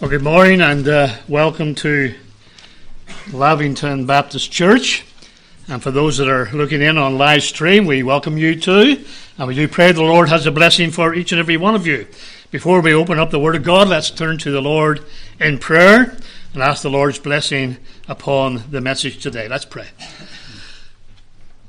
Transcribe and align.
Well, 0.00 0.08
good 0.08 0.22
morning 0.22 0.62
and 0.62 0.88
uh, 0.88 1.14
welcome 1.28 1.74
to 1.74 2.14
Lavington 3.34 4.06
Baptist 4.06 4.50
Church. 4.50 5.04
And 5.68 5.82
for 5.82 5.90
those 5.90 6.16
that 6.16 6.26
are 6.26 6.50
looking 6.52 6.80
in 6.80 6.96
on 6.96 7.18
live 7.18 7.42
stream, 7.42 7.84
we 7.84 8.02
welcome 8.02 8.38
you 8.38 8.58
too. 8.58 9.04
And 9.36 9.46
we 9.46 9.54
do 9.54 9.68
pray 9.68 9.92
the 9.92 10.00
Lord 10.00 10.30
has 10.30 10.46
a 10.46 10.50
blessing 10.50 10.90
for 10.90 11.12
each 11.12 11.32
and 11.32 11.38
every 11.38 11.58
one 11.58 11.74
of 11.74 11.86
you. 11.86 12.06
Before 12.50 12.80
we 12.80 12.94
open 12.94 13.18
up 13.18 13.30
the 13.30 13.38
Word 13.38 13.56
of 13.56 13.62
God, 13.62 13.88
let's 13.88 14.10
turn 14.10 14.38
to 14.38 14.50
the 14.50 14.62
Lord 14.62 15.04
in 15.38 15.58
prayer 15.58 16.16
and 16.54 16.62
ask 16.62 16.80
the 16.80 16.88
Lord's 16.88 17.18
blessing 17.18 17.76
upon 18.08 18.70
the 18.70 18.80
message 18.80 19.22
today. 19.22 19.48
Let's 19.48 19.66
pray. 19.66 19.88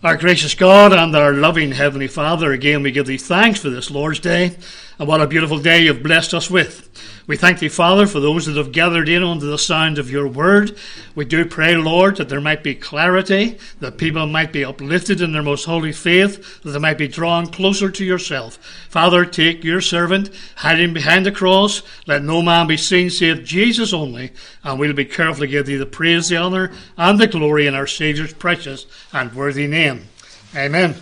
Our 0.06 0.16
gracious 0.16 0.56
God 0.56 0.94
and 0.94 1.14
our 1.18 1.34
loving 1.34 1.74
Heavenly 1.74 2.08
Father, 2.08 2.54
again 2.54 2.82
we 2.82 2.92
give 2.92 3.08
thee 3.08 3.18
thanks 3.18 3.60
for 3.60 3.70
this 3.70 3.92
Lord's 3.92 4.22
Day 4.22 4.56
and 4.98 5.08
what 5.08 5.20
a 5.20 5.28
beautiful 5.28 5.60
day 5.60 5.84
you've 5.84 6.02
blessed 6.02 6.34
us 6.34 6.50
with. 6.50 6.88
We 7.32 7.38
thank 7.38 7.60
thee, 7.60 7.70
Father, 7.70 8.08
for 8.08 8.20
those 8.20 8.46
that 8.46 8.58
have 8.58 8.74
gathered 8.74 9.08
in 9.08 9.24
under 9.24 9.46
the 9.46 9.58
sound 9.58 9.98
of 9.98 10.12
your 10.12 10.28
word. 10.28 10.78
We 11.16 11.24
do 11.24 11.46
pray, 11.46 11.78
Lord, 11.78 12.18
that 12.18 12.28
there 12.28 12.42
might 12.42 12.62
be 12.62 12.76
clarity, 12.76 13.58
that 13.80 13.98
people 13.98 14.28
might 14.28 14.52
be 14.52 14.66
uplifted 14.66 15.22
in 15.22 15.32
their 15.32 15.42
most 15.42 15.64
holy 15.64 15.94
faith, 15.94 16.62
that 16.62 16.72
they 16.72 16.78
might 16.78 16.98
be 16.98 17.08
drawn 17.08 17.48
closer 17.48 17.90
to 17.90 18.04
yourself. 18.04 18.58
Father, 18.90 19.24
take 19.24 19.64
your 19.64 19.80
servant, 19.80 20.30
hide 20.58 20.82
him 20.82 20.94
behind 20.94 21.26
the 21.26 21.32
cross, 21.32 21.84
let 22.06 22.22
no 22.22 22.42
man 22.42 22.68
be 22.68 22.76
seen 22.76 23.10
save 23.10 23.46
Jesus 23.46 23.94
only, 23.94 24.34
and 24.66 24.78
we'll 24.78 24.92
be 24.92 25.06
careful 25.06 25.46
to 25.46 25.48
give 25.48 25.68
thee 25.68 25.78
the 25.78 25.86
praise, 25.86 26.28
the 26.28 26.36
honour, 26.36 26.74
and 26.98 27.18
the 27.18 27.28
glory 27.28 27.66
in 27.66 27.74
our 27.74 27.88
Saviour's 27.88 28.34
precious 28.34 28.88
and 29.14 29.34
worthy 29.34 29.68
name. 29.68 30.10
Amen. 30.54 30.96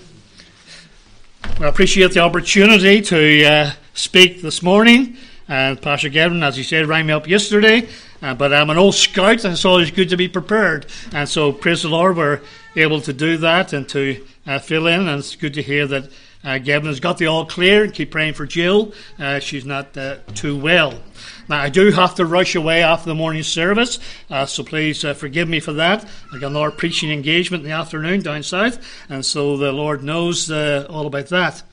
We 1.59 1.65
appreciate 1.65 2.11
the 2.11 2.19
opportunity 2.19 3.01
to 3.01 3.45
uh, 3.45 3.71
speak 3.95 4.43
this 4.43 4.61
morning. 4.61 5.17
And 5.49 5.81
Pastor 5.81 6.09
Gavin, 6.09 6.43
as 6.43 6.55
he 6.55 6.63
said, 6.63 6.87
rang 6.87 7.07
me 7.07 7.13
up 7.13 7.27
yesterday. 7.27 7.89
Uh, 8.21 8.35
but 8.35 8.53
I'm 8.53 8.69
an 8.69 8.77
old 8.77 8.95
scout, 8.95 9.43
and 9.43 9.53
it's 9.53 9.65
always 9.65 9.91
good 9.91 10.09
to 10.09 10.17
be 10.17 10.27
prepared. 10.27 10.85
And 11.11 11.27
so, 11.27 11.51
praise 11.51 11.81
the 11.81 11.89
Lord, 11.89 12.15
we're 12.15 12.41
able 12.75 13.01
to 13.01 13.13
do 13.13 13.37
that 13.37 13.73
and 13.73 13.89
to 13.89 14.25
uh, 14.45 14.59
fill 14.59 14.87
in. 14.87 15.07
And 15.07 15.19
it's 15.19 15.35
good 15.35 15.55
to 15.55 15.61
hear 15.61 15.87
that 15.87 16.09
uh, 16.43 16.57
Gavin 16.59 16.87
has 16.87 16.99
got 16.99 17.17
the 17.17 17.27
all 17.27 17.45
clear. 17.45 17.87
Keep 17.87 18.11
praying 18.11 18.35
for 18.35 18.45
Jill. 18.45 18.93
Uh, 19.17 19.39
she's 19.39 19.65
not 19.65 19.97
uh, 19.97 20.17
too 20.35 20.57
well. 20.57 21.01
Now, 21.49 21.59
I 21.59 21.69
do 21.69 21.91
have 21.91 22.15
to 22.15 22.25
rush 22.25 22.55
away 22.55 22.83
after 22.83 23.09
the 23.09 23.15
morning 23.15 23.43
service, 23.43 23.97
uh, 24.29 24.45
so 24.45 24.63
please 24.63 25.03
uh, 25.03 25.15
forgive 25.15 25.49
me 25.49 25.59
for 25.59 25.73
that. 25.73 26.07
I 26.31 26.37
got 26.37 26.51
another 26.51 26.71
preaching 26.71 27.11
engagement 27.11 27.63
in 27.63 27.69
the 27.69 27.75
afternoon 27.75 28.21
down 28.21 28.43
south, 28.43 28.79
and 29.09 29.25
so 29.25 29.57
the 29.57 29.71
Lord 29.71 30.03
knows 30.03 30.51
uh, 30.51 30.85
all 30.89 31.07
about 31.07 31.27
that. 31.27 31.63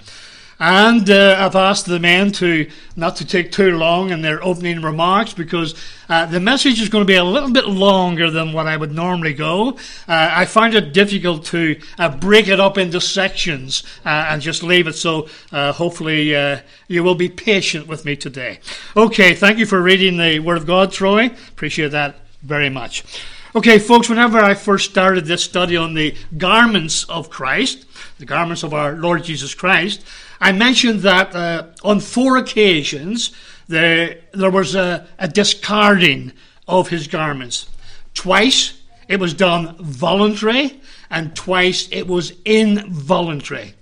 And 0.59 1.11
uh, 1.11 1.37
I've 1.39 1.55
asked 1.55 1.85
the 1.85 2.01
men 2.01 2.33
to 2.33 2.71
not 2.97 3.17
to 3.17 3.27
take 3.27 3.53
too 3.53 3.77
long 3.77 4.11
in 4.11 4.23
their 4.23 4.43
opening 4.43 4.81
remarks 4.81 5.35
because 5.35 5.75
uh, 6.09 6.25
the 6.25 6.41
message 6.41 6.81
is 6.81 6.89
going 6.89 7.03
to 7.03 7.07
be 7.07 7.17
a 7.17 7.25
little 7.25 7.51
bit 7.51 7.67
longer 7.67 8.31
than 8.31 8.55
what 8.55 8.67
I 8.67 8.77
would 8.77 8.93
normally 8.93 9.35
go. 9.35 9.71
Uh, 10.09 10.31
I 10.33 10.47
find 10.47 10.75
it 10.75 10.95
difficult 10.95 11.45
to 11.47 11.79
uh, 11.99 12.17
break 12.17 12.49
it 12.49 12.59
up 12.59 12.79
into 12.79 13.03
sections 13.03 13.83
uh, 14.07 14.29
and 14.31 14.41
just 14.41 14.63
leave 14.63 14.87
it. 14.87 14.95
So 14.95 15.29
uh, 15.53 15.73
hopefully 15.73 16.35
you 16.89 17.05
will 17.05 17.15
be 17.15 17.29
patient 17.29 17.87
with 17.87 18.05
me 18.05 18.17
today. 18.17 18.61
Okay, 18.97 19.35
thank 19.35 19.59
you 19.59 19.67
for 19.67 19.83
reading 19.83 20.17
the 20.17 20.39
Word 20.39 20.57
of 20.57 20.67
God, 20.67 20.91
Troy. 20.91 21.27
Appreciate 21.27 21.89
that 21.89 22.17
very 22.43 22.71
much. 22.71 23.05
Okay, 23.55 23.79
folks, 23.79 24.11
whenever 24.11 24.39
I 24.39 24.53
first 24.53 24.91
started 24.91 25.25
this 25.25 25.43
study 25.43 25.79
on 25.79 25.95
the 25.95 26.15
garments 26.37 27.05
of 27.05 27.31
Christ, 27.31 27.86
the 28.19 28.27
garments 28.27 28.63
of 28.63 28.73
our 28.73 28.93
Lord 28.93 29.25
Jesus 29.25 29.55
Christ, 29.55 30.05
I 30.41 30.53
mentioned 30.53 31.01
that 31.01 31.35
uh, 31.35 31.67
on 31.83 32.01
four 32.01 32.37
occasions 32.37 33.33
there, 33.69 34.21
there 34.33 34.51
was 34.51 34.75
a, 34.75 35.07
a 35.19 35.29
discarding 35.29 36.33
of 36.69 36.89
his 36.89 37.07
garments. 37.07 37.69
Twice 38.15 38.81
it 39.09 39.21
was 39.21 39.35
done 39.35 39.77
voluntary, 39.79 40.81
and 41.11 41.35
twice 41.37 41.89
it 41.93 42.07
was 42.07 42.33
involuntary. 42.45 43.75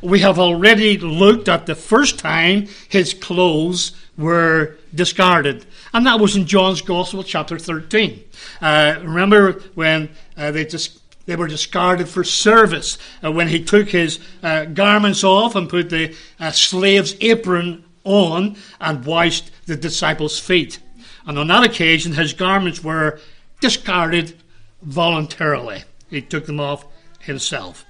We 0.00 0.20
have 0.20 0.38
already 0.38 0.98
looked 0.98 1.48
at 1.48 1.66
the 1.66 1.74
first 1.74 2.18
time 2.18 2.68
his 2.88 3.14
clothes 3.14 3.92
were 4.16 4.76
discarded, 4.94 5.66
and 5.92 6.06
that 6.06 6.20
was 6.20 6.36
in 6.36 6.46
John's 6.46 6.82
Gospel, 6.82 7.22
chapter 7.22 7.58
13. 7.58 8.22
Uh, 8.60 8.96
remember 9.02 9.52
when 9.74 10.10
uh, 10.36 10.50
they 10.50 10.64
just 10.64 11.01
they 11.26 11.36
were 11.36 11.46
discarded 11.46 12.08
for 12.08 12.24
service. 12.24 12.98
Uh, 13.22 13.30
when 13.30 13.48
he 13.48 13.62
took 13.62 13.90
his 13.90 14.18
uh, 14.42 14.64
garments 14.66 15.22
off 15.22 15.54
and 15.54 15.68
put 15.68 15.90
the 15.90 16.14
uh, 16.40 16.50
slave's 16.50 17.14
apron 17.20 17.84
on 18.04 18.56
and 18.80 19.04
washed 19.04 19.50
the 19.66 19.76
disciples' 19.76 20.38
feet. 20.38 20.80
And 21.26 21.38
on 21.38 21.48
that 21.48 21.64
occasion, 21.64 22.12
his 22.12 22.32
garments 22.32 22.82
were 22.82 23.20
discarded 23.60 24.36
voluntarily. 24.82 25.84
He 26.10 26.20
took 26.20 26.46
them 26.46 26.60
off 26.60 26.84
himself. 27.20 27.84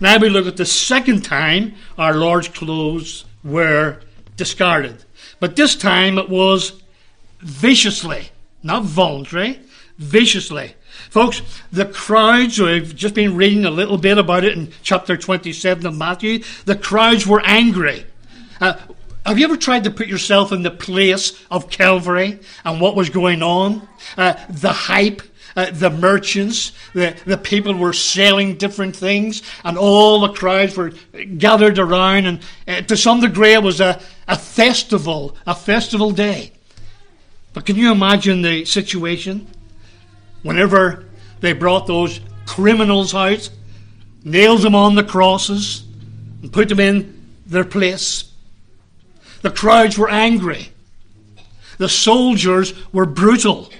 Now 0.00 0.18
we 0.18 0.28
look 0.28 0.46
at 0.46 0.56
the 0.56 0.66
second 0.66 1.24
time 1.24 1.74
our 1.98 2.14
Lord's 2.14 2.48
clothes 2.48 3.24
were 3.42 4.00
discarded. 4.36 5.04
But 5.40 5.56
this 5.56 5.74
time 5.74 6.18
it 6.18 6.28
was 6.28 6.80
viciously, 7.40 8.30
not 8.62 8.84
voluntary, 8.84 9.60
viciously. 9.98 10.74
Folks, 11.14 11.42
the 11.70 11.86
crowds, 11.86 12.58
we've 12.58 12.96
just 12.96 13.14
been 13.14 13.36
reading 13.36 13.64
a 13.64 13.70
little 13.70 13.96
bit 13.96 14.18
about 14.18 14.42
it 14.42 14.58
in 14.58 14.72
chapter 14.82 15.16
27 15.16 15.86
of 15.86 15.96
Matthew, 15.96 16.42
the 16.64 16.74
crowds 16.74 17.24
were 17.24 17.40
angry. 17.44 18.04
Uh, 18.60 18.74
have 19.24 19.38
you 19.38 19.44
ever 19.44 19.56
tried 19.56 19.84
to 19.84 19.92
put 19.92 20.08
yourself 20.08 20.50
in 20.50 20.64
the 20.64 20.72
place 20.72 21.40
of 21.52 21.70
Calvary 21.70 22.40
and 22.64 22.80
what 22.80 22.96
was 22.96 23.10
going 23.10 23.44
on? 23.44 23.86
Uh, 24.16 24.34
the 24.48 24.72
hype, 24.72 25.22
uh, 25.54 25.70
the 25.70 25.88
merchants, 25.88 26.72
the, 26.94 27.16
the 27.24 27.38
people 27.38 27.74
were 27.74 27.92
selling 27.92 28.56
different 28.56 28.96
things, 28.96 29.40
and 29.62 29.78
all 29.78 30.18
the 30.18 30.32
crowds 30.32 30.76
were 30.76 30.90
gathered 31.38 31.78
around, 31.78 32.26
and 32.26 32.40
uh, 32.66 32.80
to 32.80 32.96
some 32.96 33.20
degree 33.20 33.54
it 33.54 33.62
was 33.62 33.80
a, 33.80 34.00
a 34.26 34.36
festival, 34.36 35.36
a 35.46 35.54
festival 35.54 36.10
day. 36.10 36.50
But 37.52 37.66
can 37.66 37.76
you 37.76 37.92
imagine 37.92 38.42
the 38.42 38.64
situation? 38.64 39.46
Whenever 40.44 41.04
they 41.40 41.52
brought 41.52 41.88
those 41.88 42.20
criminals 42.46 43.12
out, 43.14 43.50
nailed 44.22 44.62
them 44.62 44.76
on 44.76 44.94
the 44.94 45.02
crosses, 45.02 45.82
and 46.40 46.52
put 46.52 46.68
them 46.68 46.78
in 46.78 47.20
their 47.46 47.64
place. 47.64 48.30
The 49.42 49.50
crowds 49.50 49.98
were 49.98 50.08
angry. 50.08 50.68
The 51.78 51.88
soldiers 51.88 52.72
were 52.92 53.06
brutal. 53.06 53.70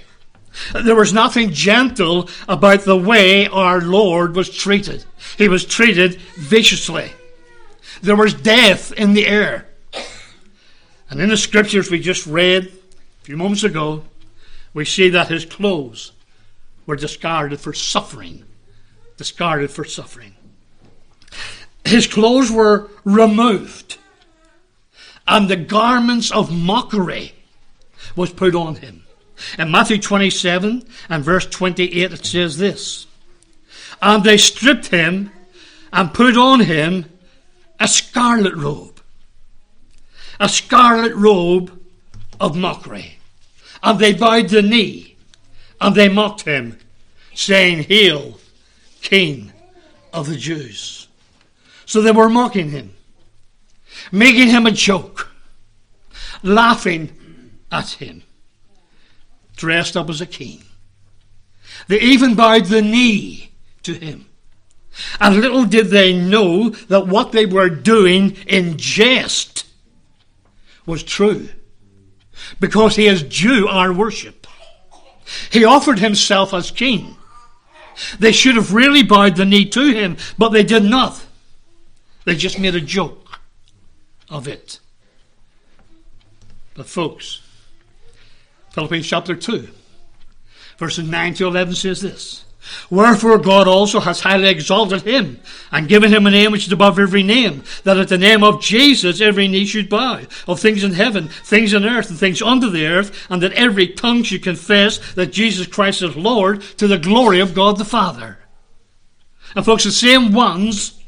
There 0.73 0.97
was 0.97 1.13
nothing 1.13 1.53
gentle 1.53 2.29
about 2.49 2.81
the 2.83 2.97
way 2.97 3.47
our 3.47 3.81
Lord 3.81 4.35
was 4.35 4.55
treated. 4.55 5.05
He 5.37 5.49
was 5.49 5.65
treated 5.65 6.17
viciously. 6.37 7.13
There 8.03 8.17
was 8.17 8.35
death 8.35 8.93
in 8.93 9.15
the 9.15 9.27
air. 9.27 9.67
And 11.11 11.21
in 11.21 11.29
the 11.29 11.37
scriptures 11.37 11.91
we 11.91 12.01
just 12.01 12.27
read 12.27 12.67
a 12.67 13.25
few 13.25 13.37
moments 13.37 13.65
ago, 13.65 14.05
we 14.73 14.85
see 14.85 15.09
that 15.11 15.29
his 15.29 15.45
clothes 15.45 16.13
were 16.87 16.97
discarded 16.97 17.61
for 17.61 17.73
suffering. 17.73 18.45
Discarded 19.17 19.71
for 19.71 19.85
suffering. 19.85 20.35
His 21.85 22.07
clothes 22.07 22.51
were 22.51 22.89
removed, 23.05 23.99
and 25.29 25.49
the 25.49 25.57
garments 25.57 26.31
of 26.31 26.51
mockery 26.51 27.35
was 28.17 28.33
put 28.33 28.55
on 28.55 28.77
him. 28.77 29.05
In 29.59 29.71
Matthew 29.71 29.99
27 29.99 30.85
and 31.09 31.25
verse 31.25 31.47
28, 31.47 32.13
it 32.13 32.25
says 32.25 32.57
this 32.57 33.07
And 34.01 34.25
they 34.25 34.39
stripped 34.39 34.87
him 34.87 35.31
and 35.93 36.15
put 36.15 36.37
on 36.37 36.61
him 36.61 37.07
a 37.79 37.89
scarlet 37.89 38.55
robe, 38.55 39.01
a 40.41 40.49
scarlet 40.49 41.15
robe 41.15 41.79
of 42.41 42.57
mockery. 42.57 43.19
And 43.83 43.99
they 43.99 44.15
bowed 44.15 44.49
the 44.49 44.63
knee 44.63 45.14
and 45.85 45.95
they 45.95 46.09
mocked 46.09 46.47
him, 46.47 46.79
saying, 47.35 47.83
Hail, 47.83 48.41
King 49.03 49.53
of 50.15 50.27
the 50.27 50.37
Jews. 50.37 51.09
So 51.85 52.01
they 52.01 52.11
were 52.11 52.31
mocking 52.31 52.71
him, 52.71 52.95
making 54.11 54.49
him 54.49 54.65
a 54.65 54.71
joke, 54.71 55.31
laughing 56.43 57.13
at 57.71 57.91
him, 57.91 58.23
dressed 59.57 59.95
up 59.95 60.09
as 60.09 60.23
a 60.23 60.27
king. 60.27 60.63
They 61.89 62.01
even 62.01 62.35
bowed 62.35 62.65
the 62.65 62.81
knee 62.81 63.53
to 63.83 63.93
him. 63.93 64.25
And 65.21 65.37
little 65.43 65.67
did 65.67 65.89
they 65.89 66.19
know 66.19 66.71
that 66.71 67.09
what 67.09 67.33
they 67.33 67.45
were 67.45 67.69
doing 67.69 68.39
in 68.47 68.79
jest 68.79 69.67
was 70.87 71.03
true, 71.03 71.51
because 72.59 72.97
he 72.97 73.07
is 73.07 73.23
due 73.23 73.69
our 73.69 73.93
worship. 73.93 74.44
He 75.51 75.65
offered 75.65 75.99
himself 75.99 76.53
as 76.53 76.71
king. 76.71 77.17
They 78.19 78.33
should 78.33 78.57
have 78.57 78.75
really 78.75 79.03
bowed 79.03 79.37
the 79.37 79.45
knee 79.45 79.65
to 79.67 79.93
him, 79.93 80.17
but 80.37 80.51
they 80.51 80.65
did 80.65 80.85
not. 80.85 81.25
They 82.25 82.35
just 82.35 82.59
made 82.59 82.75
a 82.75 82.81
joke 82.81 83.41
of 84.29 84.49
it. 84.49 84.81
But, 86.75 86.87
folks, 86.87 87.41
Philippians 88.71 89.07
chapter 89.07 89.37
2, 89.37 89.69
verses 90.79 91.09
9 91.09 91.35
to 91.35 91.47
11 91.47 91.75
says 91.75 92.01
this 92.01 92.44
Wherefore 92.91 93.39
God 93.39 93.67
also 93.67 94.01
has 94.01 94.21
highly 94.21 94.49
exalted 94.49 95.03
him, 95.03 95.41
and 95.73 95.89
given 95.89 96.13
him 96.13 96.27
a 96.27 96.31
name 96.31 96.53
which 96.53 96.67
is 96.67 96.73
above 96.73 96.99
every 96.99 97.23
name, 97.23 97.65
that 97.85 97.97
at 97.97 98.09
the 98.09 98.19
name 98.19 98.43
of 98.43 98.63
Jesus 98.63 99.21
every 99.21 99.49
knee 99.49 99.67
should 99.67 99.89
bow, 99.89 100.21
of 100.47 100.61
things 100.61 100.85
in 100.85 100.93
heaven, 100.93 101.29
things 101.29 101.73
in 101.73 101.85
earth, 101.85 102.11
and 102.11 102.19
things 102.19 102.43
under 102.43 102.71
the 102.71 102.87
earth, 102.87 103.27
and 103.31 103.43
that 103.43 103.53
every 103.53 103.89
tongue 103.89 104.23
should 104.23 104.43
confess 104.43 104.99
that 105.15 105.33
Jesus 105.33 105.67
Christ 105.67 106.03
is 106.03 106.17
Lord, 106.17 106.63
to 106.79 106.87
the 106.87 106.99
glory 106.99 107.41
of 107.41 107.55
God 107.55 107.79
the 107.79 107.85
Father. 107.85 108.39
And 109.57 109.65
folks, 109.65 109.85
the 109.85 109.93
same 109.93 110.33
ones 110.33 111.01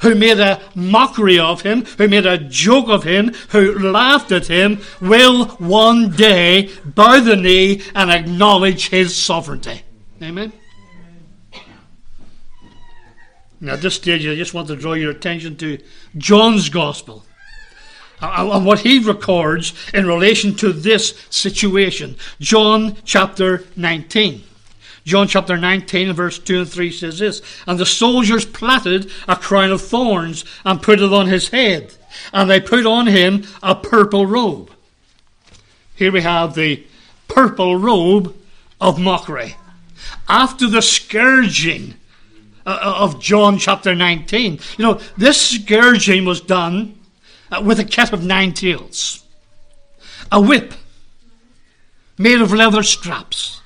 who 0.00 0.14
made 0.14 0.38
a 0.38 0.60
mockery 0.74 1.38
of 1.38 1.62
him, 1.62 1.84
who 1.84 2.08
made 2.08 2.26
a 2.26 2.38
joke 2.38 2.88
of 2.88 3.04
him, 3.04 3.32
who 3.50 3.78
laughed 3.78 4.32
at 4.32 4.46
him, 4.46 4.80
will 5.00 5.46
one 5.56 6.10
day 6.10 6.70
bow 6.84 7.20
the 7.20 7.36
knee 7.36 7.82
and 7.94 8.10
acknowledge 8.10 8.88
his 8.88 9.16
sovereignty. 9.16 9.82
Amen. 10.22 10.52
Now, 13.64 13.72
at 13.72 13.80
this 13.80 13.94
stage, 13.94 14.26
I 14.26 14.34
just 14.34 14.52
want 14.52 14.68
to 14.68 14.76
draw 14.76 14.92
your 14.92 15.10
attention 15.10 15.56
to 15.56 15.78
John's 16.18 16.68
Gospel 16.68 17.24
and 18.20 18.66
what 18.66 18.80
he 18.80 18.98
records 18.98 19.72
in 19.94 20.06
relation 20.06 20.54
to 20.56 20.70
this 20.70 21.14
situation. 21.30 22.16
John 22.40 22.96
chapter 23.04 23.64
19. 23.74 24.44
John 25.06 25.28
chapter 25.28 25.56
19 25.56 26.12
verse 26.12 26.38
2 26.38 26.60
and 26.60 26.68
3 26.68 26.92
says 26.92 27.18
this 27.18 27.40
And 27.66 27.78
the 27.78 27.86
soldiers 27.86 28.44
plaited 28.44 29.10
a 29.26 29.34
crown 29.34 29.72
of 29.72 29.80
thorns 29.80 30.44
and 30.66 30.82
put 30.82 31.00
it 31.00 31.12
on 31.12 31.28
his 31.28 31.48
head, 31.48 31.94
and 32.34 32.50
they 32.50 32.60
put 32.60 32.84
on 32.84 33.06
him 33.06 33.44
a 33.62 33.74
purple 33.74 34.26
robe. 34.26 34.70
Here 35.94 36.12
we 36.12 36.20
have 36.20 36.54
the 36.54 36.84
purple 37.28 37.76
robe 37.76 38.36
of 38.78 39.00
mockery. 39.00 39.56
After 40.28 40.68
the 40.68 40.82
scourging 40.82 41.94
uh, 42.66 42.96
of 42.98 43.20
John 43.20 43.58
chapter 43.58 43.94
19, 43.94 44.58
you 44.78 44.84
know, 44.84 45.00
this 45.16 45.40
scourging 45.40 46.24
was 46.24 46.40
done 46.40 46.98
uh, 47.50 47.62
with 47.64 47.78
a 47.78 47.84
cat 47.84 48.12
of 48.12 48.24
nine 48.24 48.52
tails, 48.52 49.24
a 50.32 50.40
whip 50.40 50.74
made 52.16 52.40
of 52.40 52.52
leather 52.52 52.82
straps 52.82 53.60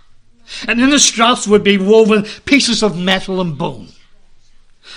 and 0.67 0.81
in 0.81 0.91
the 0.91 0.99
straps 0.99 1.47
would 1.47 1.63
be 1.63 1.79
woven 1.79 2.25
pieces 2.45 2.83
of 2.83 2.99
metal 2.99 3.41
and 3.41 3.57
bone, 3.59 3.89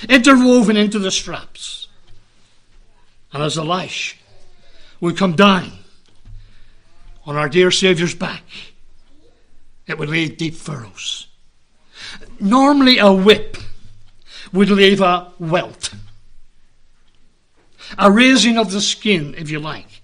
interwoven 0.08 0.78
into 0.78 1.00
the 1.00 1.12
straps. 1.12 1.88
And 3.34 3.44
as 3.44 3.56
the 3.56 3.64
lash 3.64 4.18
would 5.00 5.18
come 5.18 5.36
down 5.36 5.72
on 7.26 7.36
our 7.36 7.50
dear 7.50 7.72
Saviour's 7.72 8.16
back, 8.16 8.44
it 9.88 9.98
would 9.98 10.10
leave 10.10 10.38
deep 10.38 10.56
furrows. 10.56 11.28
Normally, 12.40 12.98
a 12.98 13.12
whip 13.12 13.58
would 14.54 14.70
leave 14.70 15.02
a 15.02 15.32
welt, 15.40 15.94
a 17.98 18.12
raising 18.12 18.58
of 18.58 18.72
the 18.72 18.82
skin, 18.82 19.36
if 19.38 19.50
you 19.50 19.60
like. 19.60 20.02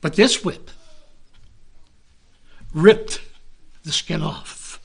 But 0.00 0.14
this 0.14 0.44
whip 0.44 0.70
ripped 2.72 3.20
the 3.84 3.92
skin 3.92 4.22
off, 4.22 4.80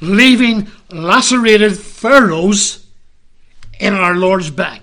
leaving 0.00 0.68
lacerated 0.90 1.76
furrows 1.76 2.86
in 3.78 3.94
our 3.94 4.16
Lord's 4.16 4.50
back. 4.50 4.82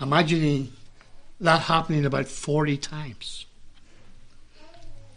Imagining 0.00 0.72
that 1.40 1.62
happening 1.62 2.06
about 2.06 2.26
40 2.26 2.76
times. 2.78 3.46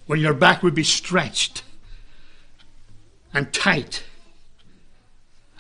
When 0.06 0.20
your 0.20 0.34
back 0.34 0.64
would 0.64 0.76
be 0.76 0.84
stretched 0.84 1.64
and 3.34 3.54
tight 3.54 4.04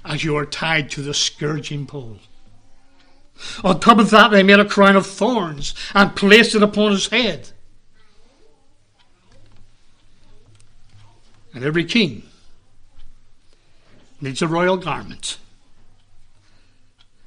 as 0.05 0.23
you 0.23 0.35
are 0.35 0.45
tied 0.45 0.89
to 0.91 1.01
the 1.01 1.13
scourging 1.13 1.85
pole. 1.85 2.19
On 3.63 3.79
top 3.79 3.99
of 3.99 4.09
that, 4.11 4.31
they 4.31 4.43
made 4.43 4.59
a 4.59 4.65
crown 4.65 4.95
of 4.95 5.07
thorns 5.07 5.73
and 5.93 6.15
placed 6.15 6.55
it 6.55 6.63
upon 6.63 6.91
his 6.91 7.07
head. 7.07 7.49
And 11.53 11.63
every 11.63 11.85
king 11.85 12.23
needs 14.21 14.41
a 14.41 14.47
royal 14.47 14.77
garment. 14.77 15.37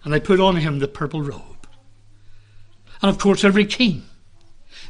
And 0.04 0.12
they 0.12 0.20
put 0.20 0.40
on 0.40 0.56
him 0.56 0.78
the 0.78 0.88
purple 0.88 1.22
robe. 1.22 1.66
And 3.02 3.10
of 3.10 3.18
course, 3.18 3.44
every 3.44 3.66
king 3.66 4.04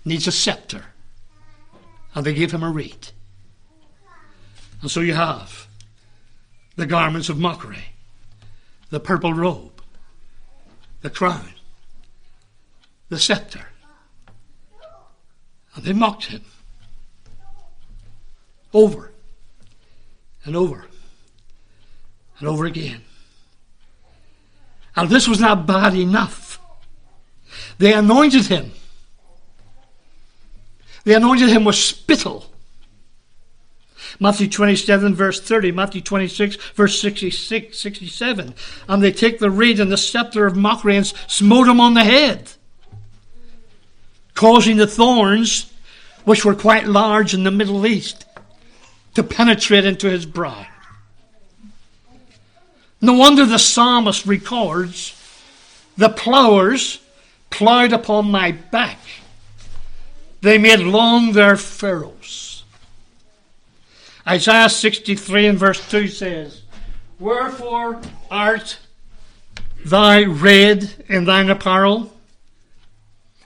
needs 0.05 0.27
a 0.27 0.33
scepter. 0.33 0.87
And 2.15 2.25
they 2.25 2.35
give 2.35 2.53
him 2.53 2.63
a 2.63 2.71
reed. 2.71 3.09
And 4.83 4.91
so 4.91 5.01
you 5.01 5.15
have 5.15 5.67
the 6.77 6.87
garments 6.87 7.29
of 7.29 7.39
mockery, 7.39 7.85
the 8.91 9.01
purple 9.01 9.33
robe, 9.33 9.83
the 11.03 11.11
crown, 11.11 11.51
the 13.09 13.19
scepter. 13.19 13.67
And 15.75 15.85
they 15.85 15.93
mocked 15.93 16.27
him 16.27 16.43
over 18.73 19.13
and 20.45 20.57
over 20.57 20.87
and 22.39 22.49
over 22.49 22.67
again. 22.67 23.03
And 24.95 25.11
this 25.11 25.29
was 25.29 25.41
not 25.41 25.67
bad 25.67 25.95
enough. 25.95 26.59
They 27.79 27.93
anointed 27.93 28.47
him. 28.47 28.73
They 31.05 31.15
anointed 31.15 31.49
him 31.49 31.65
with 31.65 31.77
spittle. 31.77 32.51
Matthew 34.19 34.49
27, 34.49 35.15
verse 35.15 35.41
30, 35.41 35.73
Matthew 35.73 36.01
26, 36.01 36.57
verse 36.75 37.01
66, 37.01 37.79
67. 37.79 38.55
And 38.89 39.03
they 39.03 39.13
take 39.13 39.39
the 39.39 39.51
reed 39.51 39.81
and 39.81 39.93
the 39.93 39.97
scepter 39.97 40.47
of 40.47 40.57
mockery 40.57 40.97
and 40.97 41.07
smote 41.27 41.69
him 41.69 41.81
on 41.81 41.95
the 41.95 42.05
head, 42.05 42.53
causing 44.35 44.77
the 44.77 44.87
thorns, 44.87 45.73
which 46.25 46.45
were 46.45 46.55
quite 46.55 46.87
large 46.87 47.35
in 47.35 47.45
the 47.45 47.51
Middle 47.51 47.87
East, 47.87 48.25
to 49.15 49.23
penetrate 49.23 49.85
into 49.85 50.11
his 50.11 50.27
brow. 50.27 50.67
No 53.01 53.13
wonder 53.13 53.45
the 53.45 53.59
psalmist 53.59 54.27
records 54.27 55.13
the 55.97 56.09
plowers 56.09 57.01
plowed 57.51 57.93
upon 57.93 58.31
my 58.31 58.53
back. 58.53 58.99
They 60.41 60.59
made 60.59 60.81
long 60.81 61.33
their 61.33 61.57
furrows. 61.57 62.46
Isaiah 64.29 64.69
63 64.69 65.47
and 65.47 65.59
verse 65.59 65.89
2 65.89 66.09
says, 66.09 66.63
Wherefore 67.21 68.01
art 68.31 68.79
thou 69.85 70.25
red 70.25 71.05
in 71.09 71.25
thine 71.25 71.49
apparel, 71.49 72.13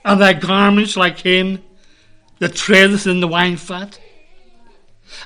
and 0.03 0.19
thy 0.19 0.33
garments 0.33 0.97
like 0.97 1.19
him 1.19 1.63
that 2.39 2.55
treadeth 2.55 3.05
in 3.05 3.19
the 3.19 3.27
wine 3.27 3.57
fat? 3.57 3.99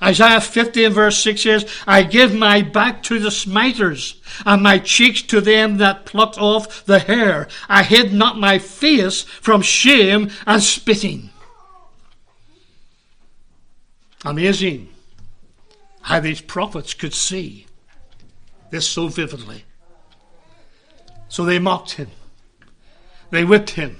Isaiah 0.01 0.41
50 0.41 0.83
and 0.83 0.95
verse 0.95 1.17
6 1.19 1.41
says, 1.41 1.75
I 1.88 2.03
give 2.03 2.33
my 2.33 2.62
back 2.62 3.01
to 3.03 3.19
the 3.19 3.31
smiters, 3.31 4.19
and 4.45 4.62
my 4.62 4.79
cheeks 4.79 5.21
to 5.24 5.39
them 5.39 5.77
that 5.77 6.05
plucked 6.05 6.38
off 6.38 6.83
the 6.85 7.00
hair. 7.00 7.47
I 7.69 7.83
hid 7.83 8.12
not 8.12 8.38
my 8.38 8.59
face 8.59 9.21
from 9.24 9.62
shame 9.62 10.31
and 10.45 10.62
spitting. 10.62 11.29
Amazing 14.25 14.89
how 16.05 16.19
these 16.19 16.39
prophets 16.39 16.93
could 16.93 17.15
see 17.15 17.65
this 18.69 18.88
so 18.88 19.07
vividly. 19.07 19.65
So 21.29 21.43
they 21.43 21.57
mocked 21.57 21.93
him. 21.93 22.09
They 23.31 23.43
whipped 23.43 23.71
him. 23.71 23.97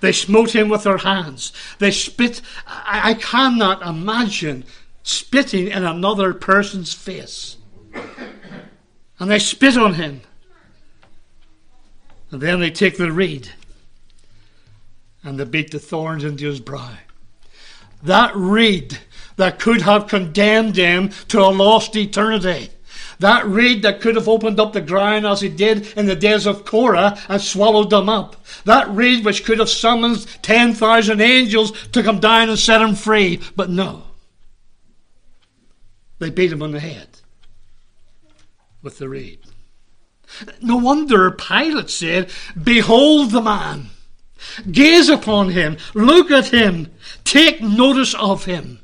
They 0.00 0.12
smote 0.12 0.54
him 0.54 0.70
with 0.70 0.84
their 0.84 0.96
hands. 0.96 1.52
They 1.78 1.90
spit. 1.90 2.40
I, 2.66 3.10
I 3.10 3.14
cannot 3.14 3.86
imagine 3.86 4.64
spitting 5.02 5.68
in 5.68 5.84
another 5.84 6.32
person's 6.32 6.94
face. 6.94 7.58
And 9.18 9.30
they 9.30 9.38
spit 9.38 9.76
on 9.76 9.94
him. 9.94 10.22
And 12.30 12.40
then 12.40 12.60
they 12.60 12.70
take 12.70 12.96
the 12.96 13.12
reed 13.12 13.50
and 15.22 15.38
they 15.38 15.44
beat 15.44 15.70
the 15.70 15.78
thorns 15.78 16.24
into 16.24 16.46
his 16.46 16.60
brow. 16.60 16.96
That 18.02 18.34
reed 18.34 18.98
that 19.36 19.58
could 19.58 19.82
have 19.82 20.08
condemned 20.08 20.76
him 20.76 21.10
to 21.28 21.40
a 21.40 21.48
lost 21.50 21.96
eternity. 21.96 22.70
That 23.18 23.46
reed 23.46 23.82
that 23.82 24.00
could 24.00 24.16
have 24.16 24.28
opened 24.28 24.60
up 24.60 24.72
the 24.72 24.80
ground 24.80 25.26
as 25.26 25.42
it 25.42 25.56
did 25.56 25.92
in 25.96 26.06
the 26.06 26.16
days 26.16 26.46
of 26.46 26.64
Korah 26.64 27.18
and 27.28 27.40
swallowed 27.40 27.90
them 27.90 28.08
up. 28.08 28.44
That 28.64 28.88
reed 28.90 29.24
which 29.24 29.44
could 29.44 29.58
have 29.58 29.70
summoned 29.70 30.26
10,000 30.42 31.20
angels 31.20 31.72
to 31.88 32.02
come 32.02 32.20
down 32.20 32.50
and 32.50 32.58
set 32.58 32.82
him 32.82 32.94
free. 32.94 33.40
But 33.54 33.70
no. 33.70 34.02
They 36.18 36.30
beat 36.30 36.52
him 36.52 36.62
on 36.62 36.72
the 36.72 36.80
head 36.80 37.08
with 38.82 38.98
the 38.98 39.08
reed. 39.08 39.40
No 40.60 40.76
wonder 40.76 41.30
Pilate 41.30 41.90
said, 41.90 42.30
Behold 42.62 43.30
the 43.30 43.40
man. 43.40 43.90
Gaze 44.70 45.08
upon 45.08 45.50
him. 45.50 45.76
Look 45.94 46.30
at 46.30 46.48
him. 46.48 46.90
Take 47.26 47.60
notice 47.60 48.14
of 48.14 48.44
him. 48.44 48.78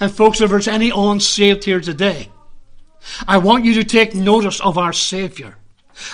And 0.00 0.12
folks, 0.12 0.40
if 0.40 0.50
there's 0.50 0.68
any 0.68 0.90
unsaved 0.94 1.64
here 1.64 1.80
today, 1.80 2.28
I 3.26 3.38
want 3.38 3.64
you 3.64 3.74
to 3.74 3.84
take 3.84 4.14
notice 4.14 4.60
of 4.60 4.76
our 4.76 4.92
Savior. 4.92 5.56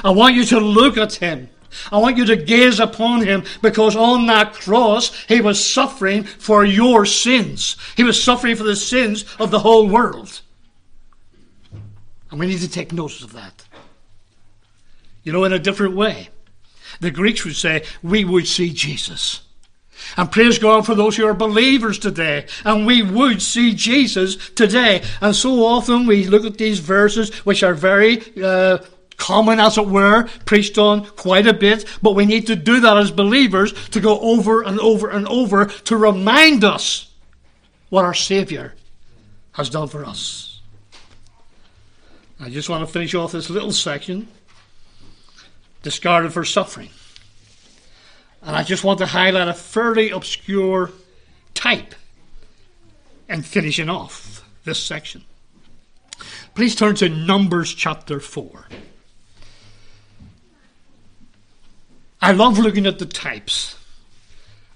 I 0.04 0.10
want 0.10 0.34
you 0.34 0.44
to 0.46 0.60
look 0.60 0.98
at 0.98 1.14
him. 1.14 1.48
I 1.90 1.98
want 1.98 2.18
you 2.18 2.26
to 2.26 2.36
gaze 2.36 2.80
upon 2.80 3.24
him 3.24 3.44
because 3.62 3.96
on 3.96 4.26
that 4.26 4.52
cross 4.52 5.24
he 5.24 5.40
was 5.40 5.64
suffering 5.64 6.24
for 6.24 6.64
your 6.64 7.06
sins. 7.06 7.76
He 7.96 8.04
was 8.04 8.22
suffering 8.22 8.54
for 8.54 8.64
the 8.64 8.76
sins 8.76 9.24
of 9.38 9.50
the 9.50 9.60
whole 9.60 9.88
world. 9.88 10.42
And 12.30 12.38
we 12.38 12.46
need 12.46 12.60
to 12.60 12.70
take 12.70 12.92
notice 12.92 13.22
of 13.22 13.32
that. 13.32 13.64
You 15.22 15.32
know, 15.32 15.44
in 15.44 15.52
a 15.54 15.58
different 15.58 15.96
way. 15.96 16.28
The 17.00 17.10
Greeks 17.10 17.44
would 17.44 17.56
say, 17.56 17.84
we 18.02 18.24
would 18.24 18.46
see 18.46 18.72
Jesus. 18.72 19.47
And 20.16 20.30
praise 20.30 20.58
God 20.58 20.86
for 20.86 20.94
those 20.94 21.16
who 21.16 21.26
are 21.26 21.34
believers 21.34 21.98
today. 21.98 22.46
And 22.64 22.86
we 22.86 23.02
would 23.02 23.42
see 23.42 23.74
Jesus 23.74 24.36
today. 24.50 25.02
And 25.20 25.34
so 25.34 25.64
often 25.64 26.06
we 26.06 26.26
look 26.26 26.44
at 26.44 26.58
these 26.58 26.78
verses, 26.78 27.34
which 27.44 27.62
are 27.62 27.74
very 27.74 28.22
uh, 28.42 28.78
common, 29.16 29.60
as 29.60 29.78
it 29.78 29.86
were, 29.86 30.28
preached 30.44 30.78
on 30.78 31.04
quite 31.04 31.46
a 31.46 31.52
bit. 31.52 31.84
But 32.02 32.14
we 32.14 32.26
need 32.26 32.46
to 32.46 32.56
do 32.56 32.80
that 32.80 32.96
as 32.96 33.10
believers 33.10 33.72
to 33.90 34.00
go 34.00 34.18
over 34.20 34.62
and 34.62 34.80
over 34.80 35.08
and 35.08 35.26
over 35.28 35.66
to 35.66 35.96
remind 35.96 36.64
us 36.64 37.10
what 37.90 38.04
our 38.04 38.14
Savior 38.14 38.74
has 39.52 39.70
done 39.70 39.88
for 39.88 40.04
us. 40.04 40.60
I 42.40 42.50
just 42.50 42.68
want 42.68 42.86
to 42.86 42.92
finish 42.92 43.14
off 43.14 43.32
this 43.32 43.50
little 43.50 43.72
section 43.72 44.28
discarded 45.82 46.32
for 46.32 46.44
suffering. 46.44 46.90
And 48.42 48.57
I 48.57 48.62
just 48.62 48.85
want 48.85 48.99
to 49.00 49.07
highlight 49.07 49.49
a 49.49 49.54
fairly 49.54 50.11
obscure 50.11 50.90
type 51.54 51.95
and 53.28 53.45
finishing 53.45 53.88
off 53.88 54.49
this 54.64 54.83
section. 54.83 55.25
Please 56.54 56.75
turn 56.75 56.95
to 56.97 57.09
Numbers 57.09 57.75
chapter 57.75 58.21
4. 58.21 58.66
I 62.21 62.33
love 62.33 62.59
looking 62.59 62.87
at 62.87 62.99
the 62.99 63.07
types. 63.07 63.76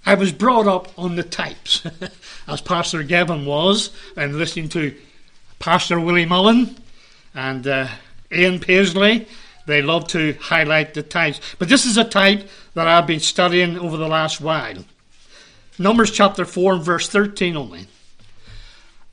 I 0.05 0.15
was 0.15 0.33
brought 0.33 0.67
up 0.67 0.97
on 0.99 1.17
the 1.17 1.23
types, 1.23 1.87
as 2.49 2.61
Pastor 2.61 3.03
Gavin 3.03 3.47
was, 3.47 3.91
and 4.17 4.37
listening 4.37 4.69
to 4.71 4.95
Pastor 5.59 5.99
Willie 5.99 6.27
Mullan 6.27 6.77
and 7.35 7.67
uh, 7.67 7.89
Ian 8.33 8.59
Paisley 8.59 9.27
they 9.67 9.83
love 9.83 10.09
to 10.09 10.35
highlight 10.35 10.95
the 10.95 11.03
types. 11.03 11.41
But 11.59 11.69
this 11.69 11.87
is 11.87 11.97
a 11.97 12.05
type 12.05 12.49
that 12.75 12.89
I've 12.89 13.07
been 13.07 13.21
studying 13.21 13.79
over 13.79 13.97
the 13.97 14.09
last 14.09 14.41
while. 14.41 14.85
Numbers 15.79 16.11
chapter 16.11 16.45
4 16.45 16.75
and 16.75 16.85
verse 16.85 17.09
13 17.09 17.57
only. 17.57 17.87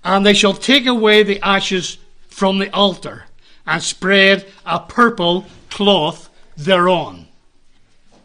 And 0.03 0.25
they 0.25 0.33
shall 0.33 0.53
take 0.53 0.85
away 0.85 1.23
the 1.23 1.41
ashes 1.41 1.97
from 2.27 2.59
the 2.59 2.73
altar 2.73 3.25
and 3.65 3.83
spread 3.83 4.47
a 4.65 4.79
purple 4.79 5.45
cloth 5.69 6.29
thereon. 6.57 7.27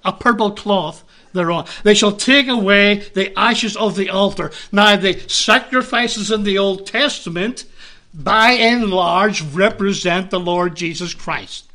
A 0.04 0.12
purple 0.12 0.52
cloth 0.52 1.04
thereon. 1.32 1.66
They 1.82 1.94
shall 1.94 2.12
take 2.12 2.48
away 2.48 3.02
the 3.14 3.36
ashes 3.38 3.76
of 3.76 3.96
the 3.96 4.10
altar. 4.10 4.50
Now, 4.72 4.96
the 4.96 5.18
sacrifices 5.28 6.30
in 6.30 6.44
the 6.44 6.58
Old 6.58 6.86
Testament, 6.86 7.64
by 8.12 8.52
and 8.52 8.90
large, 8.90 9.42
represent 9.42 10.30
the 10.30 10.40
Lord 10.40 10.76
Jesus 10.76 11.12
Christ. 11.12 11.66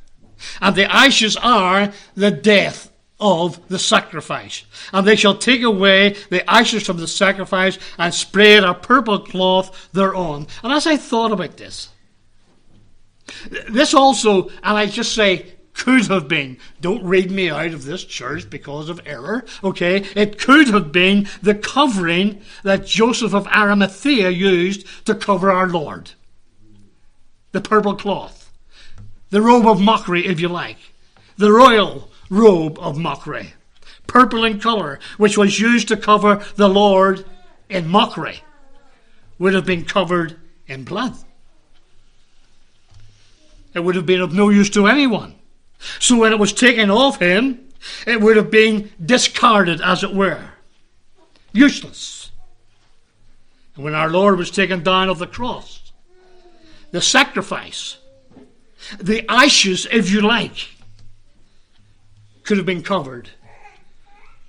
And 0.61 0.75
the 0.75 0.91
ashes 0.91 1.37
are 1.37 1.91
the 2.15 2.31
death 2.31 2.91
of 3.19 3.59
the 3.67 3.79
sacrifice. 3.79 4.63
And 4.93 5.05
they 5.05 5.15
shall 5.15 5.37
take 5.37 5.61
away 5.61 6.15
the 6.29 6.49
ashes 6.49 6.85
from 6.85 6.97
the 6.97 7.07
sacrifice 7.07 7.77
and 7.97 8.13
spread 8.13 8.63
a 8.63 8.73
purple 8.73 9.19
cloth 9.19 9.89
thereon. 9.91 10.47
And 10.63 10.73
as 10.73 10.87
I 10.87 10.97
thought 10.97 11.31
about 11.31 11.57
this, 11.57 11.89
this 13.69 13.93
also, 13.93 14.49
and 14.63 14.77
I 14.77 14.85
just 14.85 15.13
say, 15.13 15.53
could 15.73 16.07
have 16.07 16.27
been. 16.27 16.57
Don't 16.81 17.03
read 17.03 17.31
me 17.31 17.49
out 17.49 17.73
of 17.73 17.85
this 17.85 18.03
church 18.03 18.49
because 18.49 18.89
of 18.89 19.01
error, 19.05 19.45
okay? 19.63 20.03
It 20.15 20.37
could 20.37 20.67
have 20.67 20.91
been 20.91 21.27
the 21.41 21.55
covering 21.55 22.41
that 22.63 22.85
Joseph 22.85 23.33
of 23.33 23.47
Arimathea 23.47 24.29
used 24.29 24.85
to 25.05 25.15
cover 25.15 25.51
our 25.51 25.67
Lord. 25.67 26.11
The 27.51 27.61
purple 27.61 27.95
cloth 27.95 28.38
the 29.29 29.41
robe 29.41 29.67
of 29.67 29.81
mockery, 29.81 30.25
if 30.25 30.39
you 30.39 30.47
like, 30.47 30.77
the 31.37 31.51
royal 31.51 32.09
robe 32.29 32.77
of 32.79 32.97
mockery, 32.97 33.53
purple 34.07 34.43
in 34.43 34.59
colour, 34.59 34.99
which 35.17 35.37
was 35.37 35.59
used 35.59 35.87
to 35.87 35.97
cover 35.97 36.43
the 36.55 36.67
Lord 36.67 37.25
in 37.69 37.87
mockery, 37.87 38.41
would 39.37 39.53
have 39.53 39.65
been 39.65 39.85
covered 39.85 40.39
in 40.67 40.83
blood. 40.83 41.15
It 43.73 43.81
would 43.81 43.95
have 43.95 44.05
been 44.05 44.21
of 44.21 44.33
no 44.33 44.49
use 44.49 44.69
to 44.71 44.87
anyone. 44.87 45.35
So 45.99 46.17
when 46.17 46.33
it 46.33 46.39
was 46.39 46.51
taken 46.51 46.89
off 46.89 47.19
him, 47.19 47.69
it 48.05 48.19
would 48.19 48.35
have 48.35 48.51
been 48.51 48.91
discarded, 49.03 49.79
as 49.81 50.03
it 50.03 50.13
were. 50.13 50.43
Useless. 51.53 52.31
And 53.75 53.85
when 53.85 53.95
our 53.95 54.09
Lord 54.09 54.37
was 54.37 54.51
taken 54.51 54.83
down 54.83 55.07
off 55.07 55.19
the 55.19 55.27
cross, 55.27 55.93
the 56.91 57.01
sacrifice 57.01 57.98
the 58.99 59.29
ashes, 59.29 59.87
if 59.91 60.11
you 60.11 60.21
like, 60.21 60.69
could 62.43 62.57
have 62.57 62.65
been 62.65 62.83
covered 62.83 63.29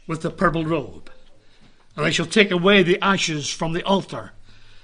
with 0.07 0.23
the 0.23 0.31
purple 0.31 0.65
robe. 0.65 1.11
And 1.97 2.07
I 2.07 2.11
shall 2.11 2.27
take 2.27 2.51
away 2.51 2.83
the 2.83 3.03
ashes 3.03 3.51
from 3.51 3.73
the 3.73 3.85
altar 3.85 4.33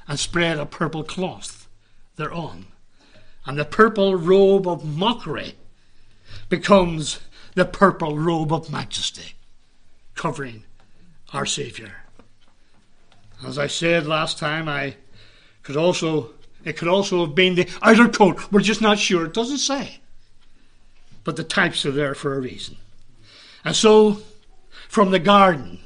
and 0.08 0.18
spread 0.18 0.58
a 0.58 0.66
purple 0.66 1.02
cloth 1.02 1.68
thereon. 2.16 2.66
And 3.44 3.58
the 3.58 3.64
purple 3.64 4.16
robe 4.16 4.66
of 4.66 4.84
mockery 4.84 5.54
becomes 6.48 7.20
the 7.54 7.64
purple 7.64 8.18
robe 8.18 8.52
of 8.52 8.70
majesty, 8.70 9.34
covering 10.14 10.64
our 11.32 11.46
Saviour. 11.46 11.92
As 13.44 13.58
I 13.58 13.66
said 13.66 14.06
last 14.06 14.38
time, 14.38 14.68
I 14.68 14.96
could 15.62 15.76
also 15.76 16.34
it 16.66 16.76
could 16.76 16.88
also 16.88 17.24
have 17.24 17.34
been 17.36 17.54
the 17.54 17.68
outer 17.80 18.08
coat. 18.08 18.50
We're 18.50 18.60
just 18.60 18.82
not 18.82 18.98
sure. 18.98 19.26
It 19.26 19.32
doesn't 19.32 19.58
say. 19.58 20.00
But 21.22 21.36
the 21.36 21.44
types 21.44 21.86
are 21.86 21.92
there 21.92 22.14
for 22.14 22.34
a 22.34 22.40
reason. 22.40 22.76
And 23.64 23.74
so, 23.74 24.18
from 24.88 25.12
the 25.12 25.20
Garden 25.20 25.78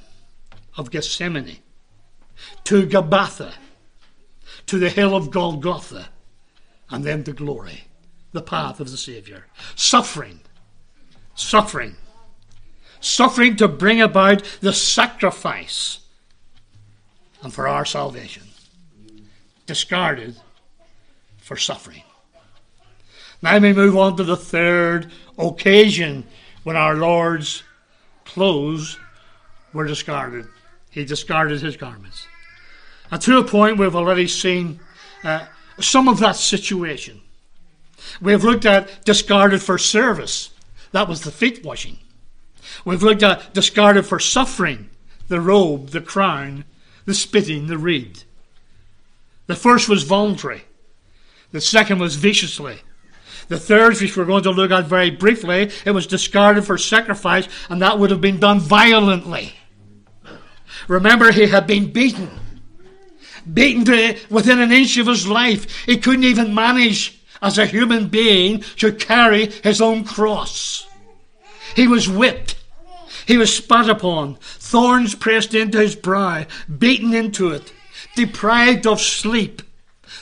of 0.78 0.90
Gethsemane 0.90 1.58
to 2.64 2.86
Gabbatha 2.86 3.52
to 4.66 4.78
the 4.78 4.88
hill 4.88 5.14
of 5.14 5.30
Golgotha 5.30 6.08
and 6.88 7.04
then 7.04 7.24
to 7.24 7.32
glory, 7.32 7.84
the 8.32 8.40
path 8.40 8.80
of 8.80 8.90
the 8.90 8.96
Saviour. 8.96 9.46
Suffering, 9.74 10.40
suffering, 11.34 11.96
suffering 13.00 13.54
to 13.56 13.68
bring 13.68 14.00
about 14.00 14.42
the 14.62 14.72
sacrifice 14.72 15.98
and 17.42 17.52
for 17.52 17.68
our 17.68 17.84
salvation. 17.84 18.44
Discarded 19.66 20.36
for 21.50 21.56
suffering. 21.56 22.04
Now 23.42 23.58
we 23.58 23.72
move 23.72 23.96
on 23.96 24.16
to 24.18 24.22
the 24.22 24.36
third 24.36 25.10
occasion 25.36 26.22
when 26.62 26.76
our 26.76 26.94
Lord's 26.94 27.64
clothes 28.24 28.96
were 29.72 29.84
discarded. 29.84 30.46
He 30.90 31.04
discarded 31.04 31.60
his 31.60 31.76
garments. 31.76 32.28
And 33.10 33.20
to 33.22 33.38
a 33.38 33.42
point 33.42 33.78
we've 33.78 33.96
already 33.96 34.28
seen 34.28 34.78
uh, 35.24 35.46
some 35.80 36.06
of 36.06 36.20
that 36.20 36.36
situation. 36.36 37.20
We've 38.20 38.44
looked 38.44 38.64
at 38.64 39.04
discarded 39.04 39.60
for 39.60 39.76
service. 39.76 40.50
That 40.92 41.08
was 41.08 41.22
the 41.22 41.32
feet 41.32 41.64
washing. 41.64 41.98
We've 42.84 43.02
looked 43.02 43.24
at 43.24 43.54
discarded 43.54 44.06
for 44.06 44.20
suffering. 44.20 44.88
The 45.26 45.40
robe, 45.40 45.88
the 45.88 46.00
crown, 46.00 46.64
the 47.06 47.14
spitting, 47.14 47.66
the 47.66 47.76
reed. 47.76 48.22
The 49.48 49.56
first 49.56 49.88
was 49.88 50.04
voluntary. 50.04 50.62
The 51.52 51.60
second 51.60 51.98
was 51.98 52.16
viciously. 52.16 52.78
The 53.48 53.58
third, 53.58 54.00
which 54.00 54.16
we're 54.16 54.24
going 54.24 54.44
to 54.44 54.50
look 54.50 54.70
at 54.70 54.84
very 54.84 55.10
briefly, 55.10 55.72
it 55.84 55.90
was 55.90 56.06
discarded 56.06 56.64
for 56.64 56.78
sacrifice, 56.78 57.48
and 57.68 57.82
that 57.82 57.98
would 57.98 58.10
have 58.10 58.20
been 58.20 58.38
done 58.38 58.60
violently. 58.60 59.54
Remember, 60.86 61.32
he 61.32 61.46
had 61.46 61.66
been 61.66 61.92
beaten. 61.92 62.30
Beaten 63.52 63.84
to 63.86 64.16
within 64.28 64.60
an 64.60 64.70
inch 64.70 64.96
of 64.98 65.08
his 65.08 65.26
life. 65.26 65.84
He 65.86 65.96
couldn't 65.96 66.24
even 66.24 66.54
manage, 66.54 67.20
as 67.42 67.58
a 67.58 67.66
human 67.66 68.06
being, 68.06 68.60
to 68.76 68.92
carry 68.92 69.46
his 69.46 69.80
own 69.80 70.04
cross. 70.04 70.86
He 71.74 71.88
was 71.88 72.08
whipped. 72.08 72.56
He 73.26 73.36
was 73.36 73.54
spat 73.54 73.88
upon, 73.88 74.36
thorns 74.40 75.14
pressed 75.14 75.54
into 75.54 75.78
his 75.78 75.96
brow, 75.96 76.46
beaten 76.78 77.14
into 77.14 77.50
it, 77.50 77.72
deprived 78.14 78.86
of 78.86 79.00
sleep 79.00 79.62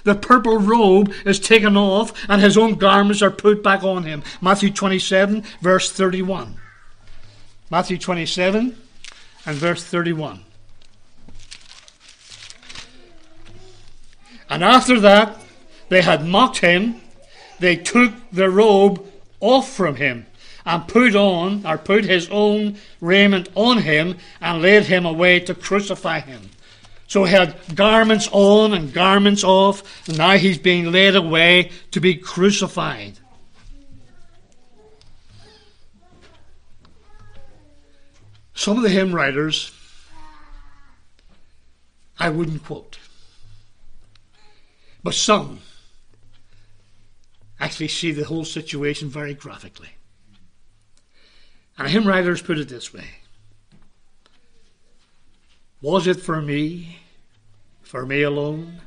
the 0.09 0.15
purple 0.15 0.59
robe 0.59 1.12
is 1.25 1.38
taken 1.38 1.77
off 1.77 2.12
and 2.29 2.41
his 2.41 2.57
own 2.57 2.75
garments 2.75 3.23
are 3.23 3.31
put 3.31 3.62
back 3.62 3.85
on 3.85 4.05
him. 4.05 4.23
Matthew 4.41 4.71
27, 4.71 5.45
verse 5.61 5.93
31. 5.93 6.57
Matthew 7.71 7.99
27, 7.99 8.77
and 9.45 9.57
verse 9.57 9.85
31. 9.85 10.41
And 14.49 14.65
after 14.65 14.99
that, 15.00 15.38
they 15.91 16.00
had 16.00 16.27
mocked 16.27 16.59
him. 16.59 17.00
They 17.59 17.77
took 17.77 18.15
the 18.33 18.49
robe 18.49 19.05
off 19.41 19.71
from 19.71 19.97
him 19.97 20.25
and 20.65 20.88
put 20.88 21.15
on, 21.15 21.67
or 21.67 21.77
put 21.79 22.05
his 22.05 22.29
own 22.31 22.77
raiment 23.00 23.49
on 23.55 23.79
him 23.79 24.17
and 24.41 24.62
led 24.62 24.85
him 24.85 25.05
away 25.05 25.41
to 25.41 25.55
crucify 25.55 26.21
him. 26.21 26.50
So 27.09 27.25
he 27.25 27.33
had 27.33 27.57
garments 27.75 28.29
on 28.31 28.75
and 28.75 28.93
garments 28.93 29.43
off, 29.43 30.07
and 30.09 30.19
now 30.19 30.37
he's 30.37 30.59
being 30.59 30.93
led 30.93 31.17
away 31.17 31.71
to 31.91 32.00
be 32.00 32.15
crucified. 32.15 33.19
Some 38.55 38.77
of 38.77 38.83
the 38.83 38.91
hymn 38.91 39.15
writers 39.15 39.73
I 42.19 42.29
wouldn't 42.29 42.65
quote. 42.65 42.99
But 45.03 45.15
some 45.15 45.61
actually 47.59 47.88
see 47.88 48.12
the 48.12 48.25
whole 48.25 48.45
situation 48.45 49.09
very 49.09 49.33
graphically. 49.33 49.91
And 51.79 51.88
hymn 51.88 52.07
writers 52.07 52.43
put 52.43 52.59
it 52.59 52.69
this 52.69 52.93
way 52.93 53.05
Was 55.80 56.08
it 56.08 56.20
for 56.20 56.42
me, 56.42 56.99
for 57.82 58.04
me 58.04 58.23
alone, 58.23 58.80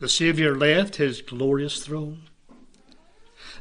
the 0.00 0.08
Saviour 0.08 0.56
left 0.56 0.96
his 0.96 1.22
glorious 1.22 1.84
throne? 1.84 2.22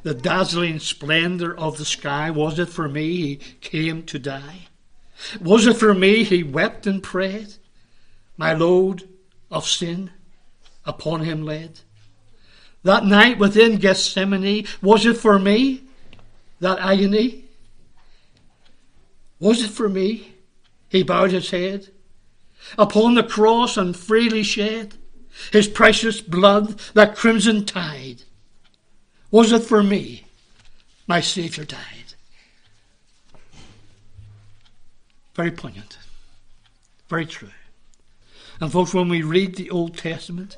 The 0.02 0.16
dazzling 0.16 0.80
splendour 0.80 1.56
of 1.56 1.78
the 1.78 1.86
sky, 1.86 2.32
was 2.32 2.58
it 2.58 2.70
for 2.70 2.90
me 2.90 3.16
he 3.16 3.36
came 3.36 4.02
to 4.08 4.18
die? 4.18 4.70
Was 5.40 5.68
it 5.68 5.78
for 5.78 5.94
me 5.94 6.24
he 6.24 6.42
wept 6.42 6.88
and 6.88 7.04
prayed? 7.04 7.54
My 8.38 8.54
load 8.54 9.08
of 9.52 9.68
sin 9.68 10.10
upon 10.86 11.22
him 11.22 11.44
laid? 11.44 11.82
That 12.82 13.06
night 13.06 13.38
within 13.38 13.78
Gethsemane, 13.78 14.66
was 14.82 15.06
it 15.06 15.18
for 15.18 15.38
me 15.38 15.84
that 16.60 16.80
agony? 16.80 17.44
Was 19.40 19.62
it 19.62 19.70
for 19.70 19.88
me? 19.88 20.34
He 20.88 21.04
bowed 21.04 21.32
his 21.32 21.52
head 21.52 21.90
upon 22.78 23.16
the 23.16 23.24
cross 23.24 23.78
and 23.78 23.96
freely 23.96 24.44
shed 24.44 24.96
his 25.52 25.68
precious 25.68 26.22
blood, 26.22 26.80
that 26.94 27.16
crimson 27.16 27.66
tide. 27.66 28.24
Was 29.32 29.52
it 29.52 29.64
for 29.64 29.84
me 29.84 30.26
my 31.08 31.22
Saviour 31.22 31.66
died? 31.66 32.14
Very 35.36 35.52
poignant, 35.52 35.98
very 37.08 37.26
true. 37.26 37.50
And 38.60 38.72
folks, 38.72 38.94
when 38.94 39.08
we 39.08 39.22
read 39.22 39.56
the 39.56 39.70
Old 39.70 39.98
Testament, 39.98 40.58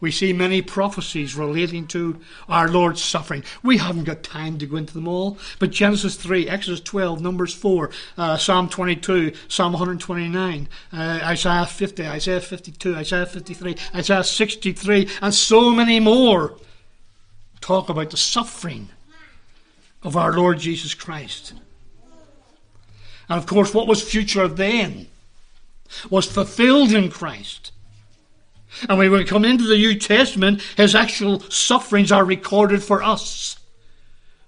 we 0.00 0.10
see 0.10 0.32
many 0.32 0.62
prophecies 0.62 1.34
relating 1.34 1.86
to 1.88 2.18
our 2.48 2.68
Lord's 2.68 3.02
suffering. 3.02 3.44
We 3.62 3.78
haven't 3.78 4.04
got 4.04 4.22
time 4.22 4.58
to 4.58 4.66
go 4.66 4.76
into 4.76 4.94
them 4.94 5.08
all, 5.08 5.38
but 5.58 5.70
Genesis 5.70 6.16
3, 6.16 6.48
Exodus 6.48 6.80
12, 6.80 7.20
Numbers 7.20 7.54
4, 7.54 7.90
uh, 8.16 8.36
Psalm 8.36 8.68
22, 8.68 9.32
Psalm 9.48 9.72
129, 9.72 10.68
uh, 10.92 10.96
Isaiah 10.96 11.66
50, 11.66 12.06
Isaiah 12.06 12.40
52, 12.40 12.94
Isaiah 12.96 13.26
53, 13.26 13.76
Isaiah 13.94 14.24
63, 14.24 15.08
and 15.22 15.34
so 15.34 15.70
many 15.70 16.00
more 16.00 16.56
talk 17.60 17.88
about 17.88 18.10
the 18.10 18.16
suffering 18.16 18.88
of 20.02 20.16
our 20.16 20.32
Lord 20.32 20.58
Jesus 20.58 20.94
Christ. 20.94 21.52
And 23.28 23.38
of 23.38 23.46
course, 23.46 23.74
what 23.74 23.86
was 23.86 24.02
future 24.02 24.48
then 24.48 25.06
was 26.08 26.26
fulfilled 26.26 26.92
in 26.92 27.10
Christ. 27.10 27.72
And 28.88 28.98
when 28.98 29.10
we 29.10 29.24
come 29.24 29.44
into 29.44 29.64
the 29.64 29.76
New 29.76 29.98
Testament, 29.98 30.62
his 30.76 30.94
actual 30.94 31.40
sufferings 31.40 32.12
are 32.12 32.24
recorded 32.24 32.82
for 32.82 33.02
us. 33.02 33.56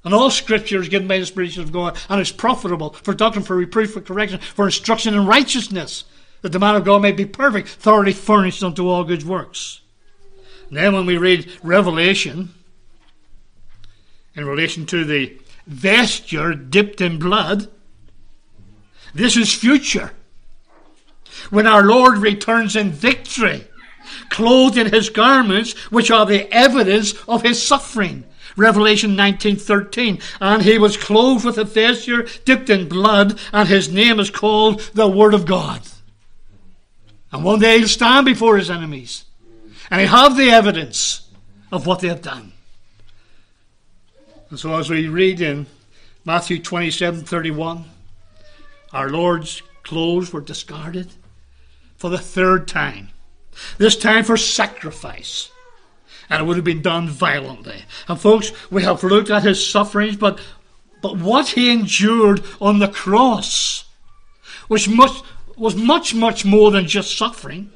And 0.05 0.15
all 0.15 0.31
scripture 0.31 0.81
is 0.81 0.89
given 0.89 1.09
by 1.09 1.19
the 1.19 1.27
Spirit 1.27 1.59
of 1.59 1.73
God 1.73 1.97
and 2.09 2.21
is 2.21 2.33
profitable 2.33 2.91
for 2.91 3.15
doctrine, 3.15 3.45
for 3.45 3.57
reproof, 3.57 3.93
for 3.93 4.01
correction, 4.01 4.41
for 4.41 4.65
instruction 4.65 5.15
in 5.15 5.27
righteousness, 5.27 6.05
that 6.41 6.51
the 6.51 6.59
man 6.59 6.75
of 6.75 6.85
God 6.85 7.03
may 7.03 7.13
be 7.13 7.25
perfect, 7.25 7.69
thoroughly 7.69 8.13
furnished 8.13 8.65
unto 8.65 8.89
all 8.89 9.05
good 9.05 9.23
works. 9.23 9.81
And 10.69 10.77
then 10.77 10.95
when 10.95 11.07
we 11.07 11.19
read 11.19 11.51
Revelation, 11.63 12.53
in 14.35 14.47
relation 14.47 14.87
to 14.87 15.05
the 15.05 15.39
vesture 15.67 16.55
dipped 16.55 17.01
in 17.01 17.19
blood, 17.19 17.69
this 19.15 19.37
is 19.37 19.55
future. 19.55 20.13
When 21.51 21.67
our 21.67 21.83
Lord 21.83 22.19
returns 22.19 22.75
in 22.75 22.91
victory 22.91 23.67
clothed 24.29 24.77
in 24.77 24.93
his 24.93 25.11
garments, 25.11 25.73
which 25.91 26.11
are 26.11 26.27
the 26.27 26.53
evidence 26.53 27.15
of 27.27 27.43
his 27.43 27.63
suffering. 27.63 28.25
Revelation 28.57 29.17
19:13 29.17 30.21
and 30.41 30.63
he 30.63 30.79
was 30.79 30.97
clothed 30.97 31.45
with 31.45 31.59
a 31.59 31.65
vesture 31.65 32.27
dipped 32.45 32.69
in 32.69 32.89
blood 32.89 33.39
and 33.53 33.69
his 33.69 33.89
name 33.89 34.21
is 34.21 34.31
called 34.31 34.81
the 34.95 35.09
word 35.09 35.35
of 35.35 35.47
God. 35.47 35.81
And 37.33 37.45
one 37.45 37.61
day 37.61 37.79
he'll 37.79 37.89
stand 37.89 38.27
before 38.27 38.59
his 38.59 38.71
enemies 38.71 39.25
and 39.91 40.01
he'll 40.01 40.11
have 40.11 40.37
the 40.37 40.51
evidence 40.51 41.29
of 41.71 41.87
what 41.87 42.01
they 42.01 42.09
have 42.09 42.23
done. 42.23 42.53
And 44.51 44.59
so 44.59 44.75
as 44.75 44.91
we 44.91 45.09
read 45.09 45.41
in 45.41 45.67
Matthew 46.25 46.59
27:31 46.59 47.85
our 48.93 49.09
Lord's 49.09 49.63
clothes 49.83 50.33
were 50.33 50.43
discarded 50.43 51.09
for 51.97 52.11
the 52.11 52.19
third 52.19 52.69
time 52.69 53.09
this 53.79 53.97
time 53.97 54.25
for 54.25 54.37
sacrifice. 54.37 55.51
And 56.29 56.41
it 56.41 56.45
would 56.45 56.57
have 56.57 56.65
been 56.65 56.83
done 56.83 57.09
violently. 57.09 57.85
And 58.09 58.19
folks, 58.19 58.53
we 58.71 58.83
have 58.85 59.03
looked 59.03 59.31
at 59.31 59.43
his 59.43 59.69
sufferings, 59.69 60.17
but, 60.17 60.41
but 61.03 61.19
what 61.19 61.49
he 61.49 61.71
endured 61.71 62.43
on 62.61 62.79
the 62.79 62.89
cross 62.89 63.85
was 64.69 64.89
much, 64.89 65.23
was 65.57 65.77
much, 65.77 66.15
much 66.15 66.45
more 66.45 66.71
than 66.71 66.87
just 66.87 67.17
suffering. 67.17 67.71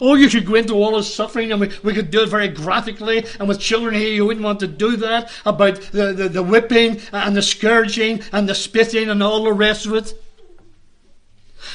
Oh, 0.00 0.14
you 0.14 0.28
could 0.28 0.46
go 0.46 0.54
into 0.54 0.74
all 0.74 0.96
his 0.96 1.12
suffering, 1.12 1.52
and 1.52 1.60
we, 1.60 1.70
we 1.82 1.92
could 1.92 2.10
do 2.10 2.22
it 2.22 2.28
very 2.28 2.48
graphically. 2.48 3.26
And 3.38 3.46
with 3.46 3.60
children 3.60 3.94
here, 3.94 4.12
you 4.12 4.24
wouldn't 4.24 4.44
want 4.44 4.60
to 4.60 4.66
do 4.66 4.96
that 4.96 5.30
about 5.44 5.80
the, 5.92 6.12
the, 6.12 6.28
the 6.28 6.42
whipping 6.42 7.00
and 7.12 7.36
the 7.36 7.42
scourging 7.42 8.22
and 8.32 8.48
the 8.48 8.54
spitting 8.54 9.10
and 9.10 9.22
all 9.22 9.44
the 9.44 9.52
rest 9.52 9.86
of 9.86 9.94
it. 9.94 10.14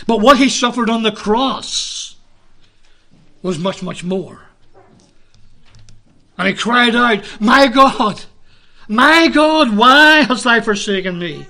But 0.08 0.22
what 0.22 0.38
he 0.38 0.50
suffered 0.50 0.90
on 0.90 1.04
the 1.04 1.12
cross 1.12 2.07
was 3.48 3.58
much, 3.58 3.82
much 3.82 4.04
more. 4.04 4.42
And 6.38 6.50
he 6.50 6.54
cried 6.54 6.98
out, 6.98 7.24
My 7.40 7.68
God, 7.68 8.22
my 8.90 9.30
God, 9.30 9.76
why 9.76 10.24
hast 10.24 10.44
thou 10.44 10.60
forsaken 10.60 11.18
me? 11.18 11.48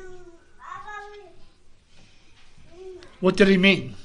What 3.20 3.36
did 3.36 3.48
he 3.48 3.58
mean? 3.58 3.96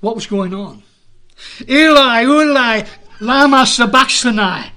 What 0.00 0.14
was 0.14 0.28
going 0.28 0.54
on? 0.54 0.84
Eli, 1.68 2.22
Eli, 2.22 2.86
lama 3.18 3.66
sabachthani. 3.66 4.70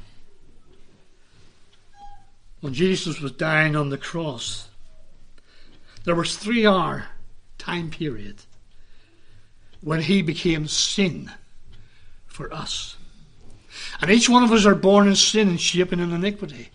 When 2.61 2.73
Jesus 2.73 3.21
was 3.21 3.31
dying 3.31 3.75
on 3.75 3.89
the 3.89 3.97
cross, 3.99 4.69
there 6.03 6.15
was 6.15 6.35
three 6.35 6.65
hour 6.65 7.09
time 7.59 7.91
period 7.91 8.46
when 9.81 10.01
he 10.01 10.21
became 10.21 10.67
sin 10.67 11.31
for 12.25 12.53
us. 12.53 12.97
And 14.01 14.11
each 14.11 14.29
one 14.29 14.43
of 14.43 14.51
us 14.51 14.65
are 14.65 14.75
born 14.75 15.07
in 15.07 15.15
sin 15.15 15.47
and 15.47 15.59
shaping 15.59 15.99
in 15.99 16.11
iniquity. 16.11 16.69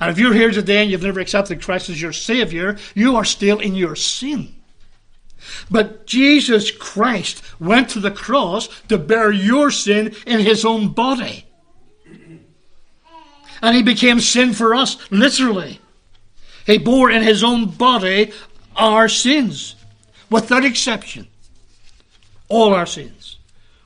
And 0.00 0.10
if 0.10 0.18
you're 0.18 0.34
here 0.34 0.50
today 0.50 0.82
and 0.82 0.90
you've 0.90 1.02
never 1.02 1.20
accepted 1.20 1.62
Christ 1.62 1.90
as 1.90 2.00
your 2.00 2.12
Savior, 2.12 2.76
you 2.94 3.16
are 3.16 3.24
still 3.24 3.58
in 3.58 3.74
your 3.74 3.96
sin. 3.96 4.54
But 5.70 6.06
Jesus 6.06 6.70
Christ 6.70 7.42
went 7.60 7.90
to 7.90 8.00
the 8.00 8.10
cross 8.10 8.68
to 8.88 8.98
bear 8.98 9.32
your 9.32 9.70
sin 9.70 10.14
in 10.26 10.40
his 10.40 10.64
own 10.64 10.88
body. 10.88 11.46
And 13.60 13.74
he 13.74 13.82
became 13.82 14.20
sin 14.20 14.52
for 14.52 14.74
us, 14.74 14.96
literally. 15.10 15.80
He 16.64 16.78
bore 16.78 17.10
in 17.10 17.22
his 17.22 17.42
own 17.42 17.66
body 17.66 18.32
our 18.76 19.08
sins, 19.08 19.74
without 20.30 20.64
exception. 20.64 21.26
All 22.48 22.74
our 22.74 22.86
sins 22.86 23.36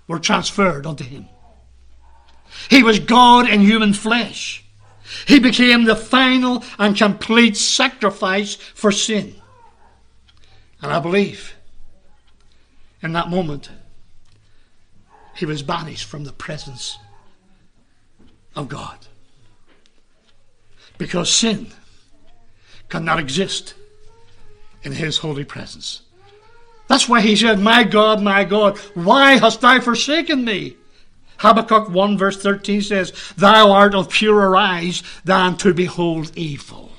were 0.07 0.19
transferred 0.19 0.87
unto 0.87 1.05
him. 1.05 1.29
He 2.71 2.83
was 2.83 2.99
God 2.99 3.49
in 3.49 3.61
human 3.61 3.93
flesh. 3.93 4.65
He 5.27 5.39
became 5.39 5.85
the 5.85 5.97
final 5.97 6.65
and 6.79 6.97
complete 6.97 7.57
sacrifice 7.57 8.55
for 8.55 8.93
sin. 8.93 9.35
And 10.81 10.93
I 10.93 11.01
believe 11.01 11.55
in 13.03 13.13
that 13.13 13.29
moment 13.29 13.71
he 15.35 15.47
was 15.47 15.63
banished 15.63 16.07
from 16.07 16.25
the 16.25 16.33
presence 16.33 16.99
of 18.55 18.69
God. 18.69 18.99
Because 20.99 21.31
sin 21.31 21.73
cannot 22.89 23.19
exist 23.19 23.75
in 24.83 24.93
his 24.93 25.19
holy 25.19 25.45
presence. 25.45 26.03
That's 26.93 27.09
why 27.09 27.23
he 27.23 27.37
said, 27.37 27.59
My 27.59 27.85
God, 27.85 28.21
my 28.21 28.45
God, 28.45 28.77
why 28.93 29.39
hast 29.39 29.63
thou 29.63 29.81
forsaken 29.81 30.45
me? 30.45 30.77
Habakkuk 31.39 31.89
1 31.89 32.19
verse 32.19 32.37
13 32.43 32.83
says, 32.83 33.33
Thou 33.35 33.73
art 33.73 33.95
of 33.95 34.11
purer 34.11 34.55
eyes 34.55 35.03
than 35.25 35.57
to 35.57 35.73
behold 35.73 36.33
evil. 36.37 36.93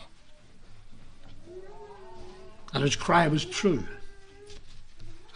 And 2.74 2.82
his 2.82 2.96
cry 2.96 3.28
was 3.28 3.46
true. 3.46 3.84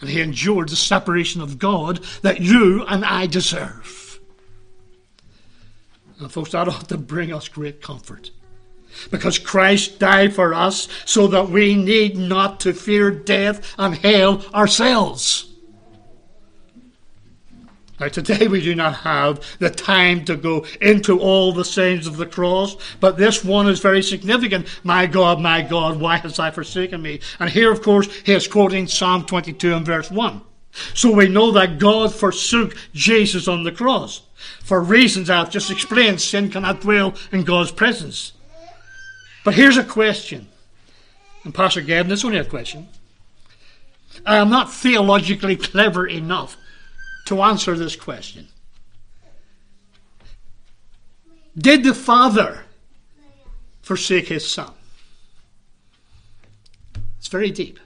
And 0.00 0.10
he 0.10 0.20
endured 0.20 0.70
the 0.70 0.76
separation 0.76 1.40
of 1.40 1.60
God 1.60 2.00
that 2.22 2.40
you 2.40 2.84
and 2.88 3.04
I 3.04 3.28
deserve. 3.28 4.18
And 6.18 6.32
folks, 6.32 6.50
that 6.50 6.66
ought 6.66 6.88
to 6.88 6.98
bring 6.98 7.32
us 7.32 7.46
great 7.46 7.80
comfort. 7.80 8.32
Because 9.10 9.38
Christ 9.38 9.98
died 9.98 10.34
for 10.34 10.54
us 10.54 10.88
so 11.04 11.26
that 11.28 11.50
we 11.50 11.74
need 11.74 12.16
not 12.16 12.60
to 12.60 12.72
fear 12.72 13.10
death 13.10 13.74
and 13.78 13.94
hell 13.94 14.44
ourselves. 14.54 15.48
Now, 18.00 18.06
today 18.06 18.46
we 18.46 18.60
do 18.60 18.76
not 18.76 18.94
have 18.98 19.44
the 19.58 19.70
time 19.70 20.24
to 20.26 20.36
go 20.36 20.64
into 20.80 21.18
all 21.18 21.52
the 21.52 21.64
sayings 21.64 22.06
of 22.06 22.16
the 22.16 22.26
cross, 22.26 22.76
but 23.00 23.16
this 23.16 23.44
one 23.44 23.68
is 23.68 23.80
very 23.80 24.02
significant. 24.02 24.68
My 24.84 25.06
God, 25.06 25.40
my 25.40 25.62
God, 25.62 25.98
why 26.00 26.18
hast 26.18 26.36
thou 26.36 26.50
forsaken 26.52 27.02
me? 27.02 27.20
And 27.40 27.50
here, 27.50 27.72
of 27.72 27.82
course, 27.82 28.08
he 28.24 28.34
is 28.34 28.46
quoting 28.46 28.86
Psalm 28.86 29.24
22 29.24 29.74
and 29.74 29.84
verse 29.84 30.12
1. 30.12 30.42
So 30.94 31.10
we 31.10 31.28
know 31.28 31.50
that 31.52 31.80
God 31.80 32.14
forsook 32.14 32.76
Jesus 32.92 33.48
on 33.48 33.64
the 33.64 33.72
cross. 33.72 34.22
For 34.62 34.80
reasons 34.80 35.28
I've 35.28 35.50
just 35.50 35.70
explained, 35.70 36.20
sin 36.20 36.50
cannot 36.50 36.82
dwell 36.82 37.14
in 37.32 37.42
God's 37.42 37.72
presence. 37.72 38.32
But 39.48 39.54
here's 39.54 39.78
a 39.78 39.82
question. 39.82 40.46
And 41.42 41.54
Pastor 41.54 41.80
Gavin, 41.80 42.10
this 42.10 42.18
is 42.18 42.24
only 42.26 42.36
a 42.36 42.44
question. 42.44 42.86
I 44.26 44.36
am 44.36 44.50
not 44.50 44.70
theologically 44.70 45.56
clever 45.56 46.06
enough 46.06 46.58
to 47.24 47.40
answer 47.40 47.74
this 47.74 47.96
question. 47.96 48.48
Did 51.56 51.82
the 51.82 51.94
Father 51.94 52.64
forsake 53.80 54.28
his 54.28 54.46
Son? 54.46 54.74
It's 57.16 57.28
very 57.28 57.50
deep. 57.50 57.80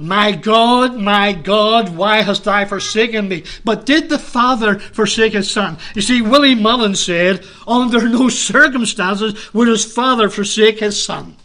My 0.00 0.30
God, 0.30 0.96
my 0.96 1.32
God, 1.32 1.96
why 1.96 2.22
hast 2.22 2.44
thou 2.44 2.64
forsaken 2.64 3.28
me? 3.28 3.42
But 3.64 3.84
did 3.84 4.08
the 4.08 4.18
Father 4.18 4.78
forsake 4.78 5.32
his 5.32 5.50
Son? 5.50 5.76
You 5.96 6.02
see, 6.02 6.22
Willie 6.22 6.54
Mullins 6.54 7.00
said, 7.00 7.44
under 7.66 8.08
no 8.08 8.28
circumstances 8.28 9.52
would 9.52 9.66
his 9.66 9.84
Father 9.84 10.30
forsake 10.30 10.78
his 10.78 11.02
Son. 11.02 11.36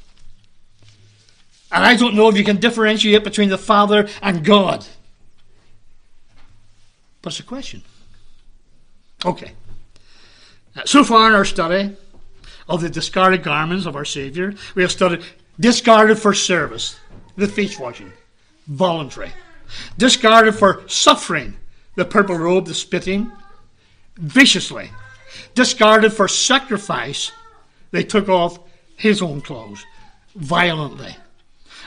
And 1.72 1.84
I 1.84 1.96
don't 1.96 2.14
know 2.14 2.30
if 2.30 2.38
you 2.38 2.44
can 2.44 2.58
differentiate 2.58 3.24
between 3.24 3.50
the 3.50 3.58
Father 3.58 4.08
and 4.22 4.46
God. 4.46 4.86
But 7.24 7.34
it's 7.34 7.40
a 7.40 7.44
question. 7.44 7.82
Okay. 9.26 9.54
So 10.86 11.04
far 11.04 11.28
in 11.30 11.34
our 11.34 11.46
study 11.46 11.96
of 12.70 12.82
the 12.82 12.90
discarded 12.90 13.42
garments 13.42 13.88
of 13.88 13.96
our 13.96 14.06
Saviour, 14.06 14.54
we 14.76 14.84
have 14.84 14.92
studied 14.92 15.24
discarded 15.60 16.20
for 16.20 16.34
service, 16.34 17.00
the 17.36 17.48
feet 17.48 17.80
washing, 17.80 18.12
voluntary. 18.68 19.32
Discarded 19.98 20.56
for 20.56 20.88
suffering, 20.88 21.56
the 21.96 22.06
purple 22.06 22.38
robe, 22.38 22.68
the 22.68 22.74
spitting, 22.74 23.32
viciously. 24.18 24.92
Discarded 25.56 26.14
for 26.14 26.28
sacrifice, 26.28 27.32
they 27.92 28.04
took 28.04 28.30
off 28.30 28.60
his 28.96 29.22
own 29.22 29.42
clothes, 29.42 29.86
violently. 30.36 31.16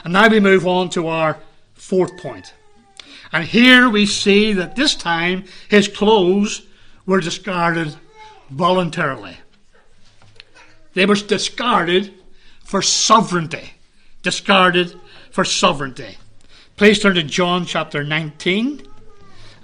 And 0.03 0.13
now 0.13 0.27
we 0.27 0.39
move 0.39 0.67
on 0.67 0.89
to 0.91 1.07
our 1.07 1.39
fourth 1.73 2.17
point. 2.17 2.53
and 3.31 3.43
here 3.43 3.89
we 3.89 4.05
see 4.05 4.53
that 4.53 4.75
this 4.75 4.95
time 4.95 5.43
his 5.67 5.87
clothes 5.87 6.65
were 7.05 7.19
discarded 7.19 7.95
voluntarily. 8.49 9.37
They 10.93 11.05
were 11.05 11.15
discarded 11.15 12.13
for 12.63 12.81
sovereignty. 12.81 13.73
Discarded 14.23 14.99
for 15.31 15.45
sovereignty. 15.45 16.17
Please 16.77 16.99
turn 16.99 17.15
to 17.15 17.23
John 17.23 17.65
chapter 17.65 18.03
19, 18.03 18.87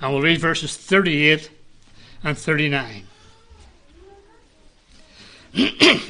and 0.02 0.12
we'll 0.12 0.24
read 0.24 0.42
verses 0.42 0.76
38 0.76 1.52
and 2.24 2.36
39. 2.36 3.04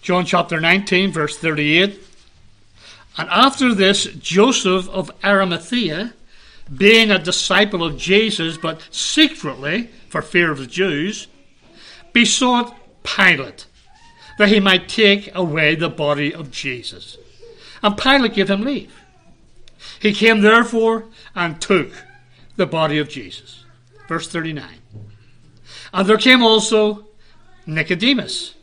John 0.00 0.24
chapter 0.24 0.58
19, 0.58 1.12
verse 1.12 1.36
38. 1.36 2.00
And 3.18 3.28
after 3.28 3.74
this, 3.74 4.04
Joseph 4.04 4.88
of 4.88 5.10
Arimathea, 5.22 6.14
being 6.74 7.10
a 7.10 7.18
disciple 7.18 7.84
of 7.84 7.98
Jesus, 7.98 8.56
but 8.56 8.88
secretly, 8.90 9.90
for 10.08 10.22
fear 10.22 10.50
of 10.50 10.56
the 10.56 10.66
Jews, 10.66 11.26
besought 12.14 12.74
Pilate 13.02 13.66
that 14.38 14.48
he 14.48 14.58
might 14.58 14.88
take 14.88 15.30
away 15.34 15.74
the 15.74 15.90
body 15.90 16.32
of 16.32 16.50
Jesus. 16.50 17.18
And 17.82 17.96
Pilate 17.96 18.34
gave 18.34 18.50
him 18.50 18.62
leave. 18.62 18.94
He 20.00 20.12
came 20.12 20.40
therefore 20.40 21.06
and 21.34 21.60
took 21.60 21.90
the 22.56 22.66
body 22.66 22.98
of 22.98 23.08
Jesus. 23.08 23.64
Verse 24.08 24.28
39. 24.28 24.68
And 25.92 26.08
there 26.08 26.18
came 26.18 26.42
also 26.42 27.06
Nicodemus, 27.66 28.54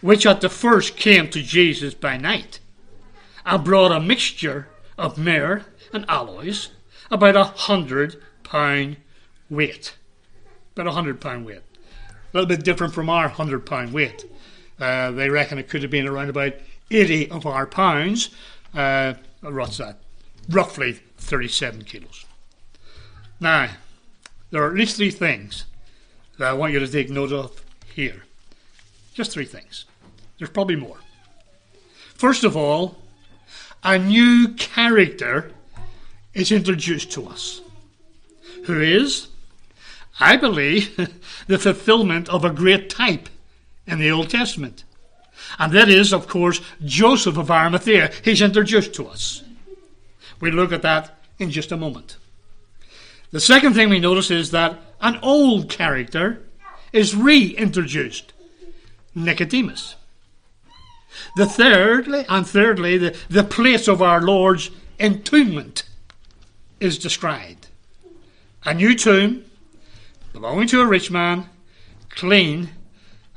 which 0.00 0.26
at 0.26 0.40
the 0.40 0.48
first 0.48 0.96
came 0.96 1.28
to 1.30 1.42
Jesus 1.42 1.94
by 1.94 2.16
night 2.16 2.60
and 3.46 3.64
brought 3.64 3.92
a 3.92 4.00
mixture 4.00 4.68
of 4.98 5.16
myrrh 5.16 5.64
and 5.92 6.04
aloes, 6.08 6.70
about 7.10 7.36
a 7.36 7.44
hundred 7.44 8.22
pound 8.42 8.98
weight. 9.48 9.96
About 10.74 10.88
a 10.88 10.92
hundred 10.92 11.20
pound 11.20 11.46
weight. 11.46 11.62
A 12.10 12.36
little 12.36 12.48
bit 12.48 12.64
different 12.64 12.92
from 12.92 13.08
our 13.08 13.28
hundred 13.28 13.64
pound 13.64 13.92
weight. 13.92 14.24
Uh, 14.78 15.10
they 15.10 15.30
reckon 15.30 15.58
it 15.58 15.68
could 15.68 15.82
have 15.82 15.90
been 15.90 16.06
around 16.06 16.28
about 16.28 16.52
80 16.90 17.30
of 17.30 17.46
our 17.46 17.66
pounds. 17.66 18.30
Uh, 18.74 19.14
what's 19.40 19.78
that? 19.78 19.98
Roughly 20.48 21.00
37 21.18 21.84
kilos. 21.84 22.24
Now, 23.40 23.70
there 24.50 24.62
are 24.62 24.70
at 24.70 24.76
least 24.76 24.96
three 24.96 25.10
things 25.10 25.64
that 26.38 26.48
I 26.48 26.52
want 26.52 26.72
you 26.72 26.80
to 26.80 26.88
take 26.88 27.10
note 27.10 27.32
of 27.32 27.64
here. 27.94 28.24
Just 29.14 29.32
three 29.32 29.44
things. 29.44 29.84
There's 30.38 30.50
probably 30.50 30.76
more. 30.76 30.98
First 32.14 32.44
of 32.44 32.56
all, 32.56 32.96
a 33.82 33.98
new 33.98 34.54
character 34.54 35.52
is 36.34 36.50
introduced 36.52 37.10
to 37.12 37.26
us, 37.26 37.60
who 38.64 38.80
is, 38.80 39.28
I 40.20 40.36
believe, 40.36 40.96
the 41.46 41.58
fulfillment 41.58 42.28
of 42.28 42.44
a 42.44 42.50
great 42.50 42.90
type 42.90 43.28
in 43.86 43.98
the 43.98 44.10
Old 44.10 44.30
Testament. 44.30 44.84
And 45.58 45.72
that 45.72 45.88
is, 45.88 46.12
of 46.12 46.28
course, 46.28 46.60
Joseph 46.84 47.36
of 47.36 47.50
Arimathea. 47.50 48.12
He's 48.24 48.42
introduced 48.42 48.94
to 48.94 49.08
us. 49.08 49.42
We'll 50.40 50.54
look 50.54 50.72
at 50.72 50.82
that 50.82 51.18
in 51.38 51.50
just 51.50 51.72
a 51.72 51.76
moment. 51.76 52.16
The 53.30 53.40
second 53.40 53.74
thing 53.74 53.88
we 53.90 53.98
notice 53.98 54.30
is 54.30 54.50
that 54.52 54.78
an 55.00 55.18
old 55.22 55.68
character 55.68 56.42
is 56.92 57.14
reintroduced 57.14 58.32
Nicodemus. 59.14 59.96
The 61.36 61.46
thirdly, 61.46 62.24
and 62.28 62.46
thirdly, 62.46 62.98
the, 62.98 63.16
the 63.28 63.44
place 63.44 63.88
of 63.88 64.00
our 64.00 64.20
Lord's 64.20 64.70
entombment 64.98 65.82
is 66.80 66.98
described. 66.98 67.68
A 68.64 68.74
new 68.74 68.94
tomb 68.94 69.44
belonging 70.32 70.68
to 70.68 70.80
a 70.80 70.86
rich 70.86 71.10
man, 71.10 71.48
clean 72.10 72.70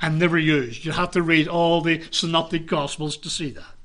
and 0.01 0.17
never 0.17 0.37
used. 0.37 0.83
You 0.83 0.91
have 0.91 1.11
to 1.11 1.21
read 1.21 1.47
all 1.47 1.81
the 1.81 2.03
synoptic 2.11 2.65
gospels 2.65 3.17
to 3.17 3.29
see 3.29 3.51
that. 3.51 3.75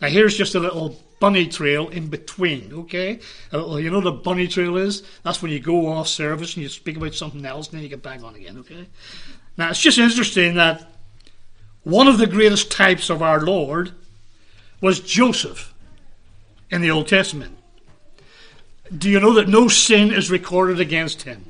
Now 0.00 0.08
here's 0.08 0.36
just 0.36 0.54
a 0.54 0.60
little 0.60 0.98
bunny 1.20 1.46
trail 1.46 1.88
in 1.88 2.08
between, 2.08 2.72
okay? 2.72 3.20
You 3.52 3.90
know 3.90 4.00
the 4.00 4.10
bunny 4.10 4.48
trail 4.48 4.76
is? 4.76 5.02
That's 5.22 5.40
when 5.40 5.52
you 5.52 5.60
go 5.60 5.86
off 5.86 6.08
service 6.08 6.54
and 6.54 6.62
you 6.62 6.68
speak 6.68 6.96
about 6.96 7.14
something 7.14 7.44
else 7.44 7.68
and 7.68 7.76
then 7.76 7.82
you 7.84 7.88
get 7.88 8.02
back 8.02 8.22
on 8.24 8.34
again, 8.34 8.58
okay? 8.58 8.86
Now 9.56 9.70
it's 9.70 9.80
just 9.80 9.98
interesting 9.98 10.54
that 10.54 10.90
one 11.84 12.08
of 12.08 12.18
the 12.18 12.26
greatest 12.26 12.72
types 12.72 13.10
of 13.10 13.22
our 13.22 13.40
Lord 13.40 13.92
was 14.80 14.98
Joseph 15.00 15.72
in 16.70 16.80
the 16.80 16.90
Old 16.90 17.06
Testament. 17.06 17.56
Do 18.96 19.08
you 19.08 19.20
know 19.20 19.34
that 19.34 19.48
no 19.48 19.68
sin 19.68 20.12
is 20.12 20.30
recorded 20.30 20.80
against 20.80 21.22
him? 21.22 21.44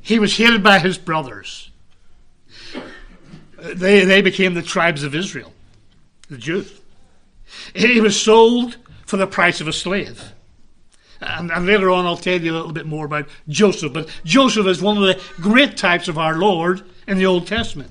He 0.00 0.18
was 0.18 0.36
hated 0.36 0.62
by 0.62 0.78
his 0.78 0.96
brothers. 0.96 1.70
They, 3.74 4.04
they 4.04 4.22
became 4.22 4.54
the 4.54 4.62
tribes 4.62 5.02
of 5.02 5.14
Israel, 5.14 5.52
the 6.28 6.38
Jews. 6.38 6.72
He 7.74 8.00
was 8.00 8.20
sold 8.20 8.76
for 9.04 9.16
the 9.16 9.26
price 9.26 9.60
of 9.60 9.68
a 9.68 9.72
slave. 9.72 10.32
And, 11.20 11.50
and, 11.50 11.66
later 11.66 11.90
on, 11.90 12.04
I'll 12.04 12.16
tell 12.16 12.40
you 12.40 12.52
a 12.52 12.56
little 12.56 12.72
bit 12.72 12.86
more 12.86 13.06
about 13.06 13.28
Joseph. 13.48 13.92
But 13.92 14.08
Joseph 14.24 14.66
is 14.66 14.82
one 14.82 14.98
of 14.98 15.04
the 15.04 15.22
great 15.36 15.76
types 15.76 16.08
of 16.08 16.18
our 16.18 16.36
Lord 16.36 16.82
in 17.06 17.16
the 17.16 17.26
Old 17.26 17.46
Testament. 17.46 17.90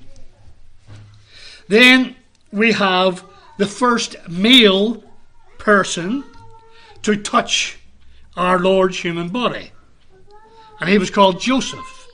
Then 1.66 2.14
we 2.52 2.72
have 2.72 3.24
the 3.58 3.66
first 3.66 4.16
male 4.28 5.02
person 5.58 6.22
to 7.02 7.16
touch 7.16 7.78
our 8.36 8.60
Lord's 8.60 9.00
human 9.00 9.28
body. 9.28 9.72
And 10.78 10.88
he 10.88 10.98
was 10.98 11.10
called 11.10 11.40
Joseph. 11.40 12.08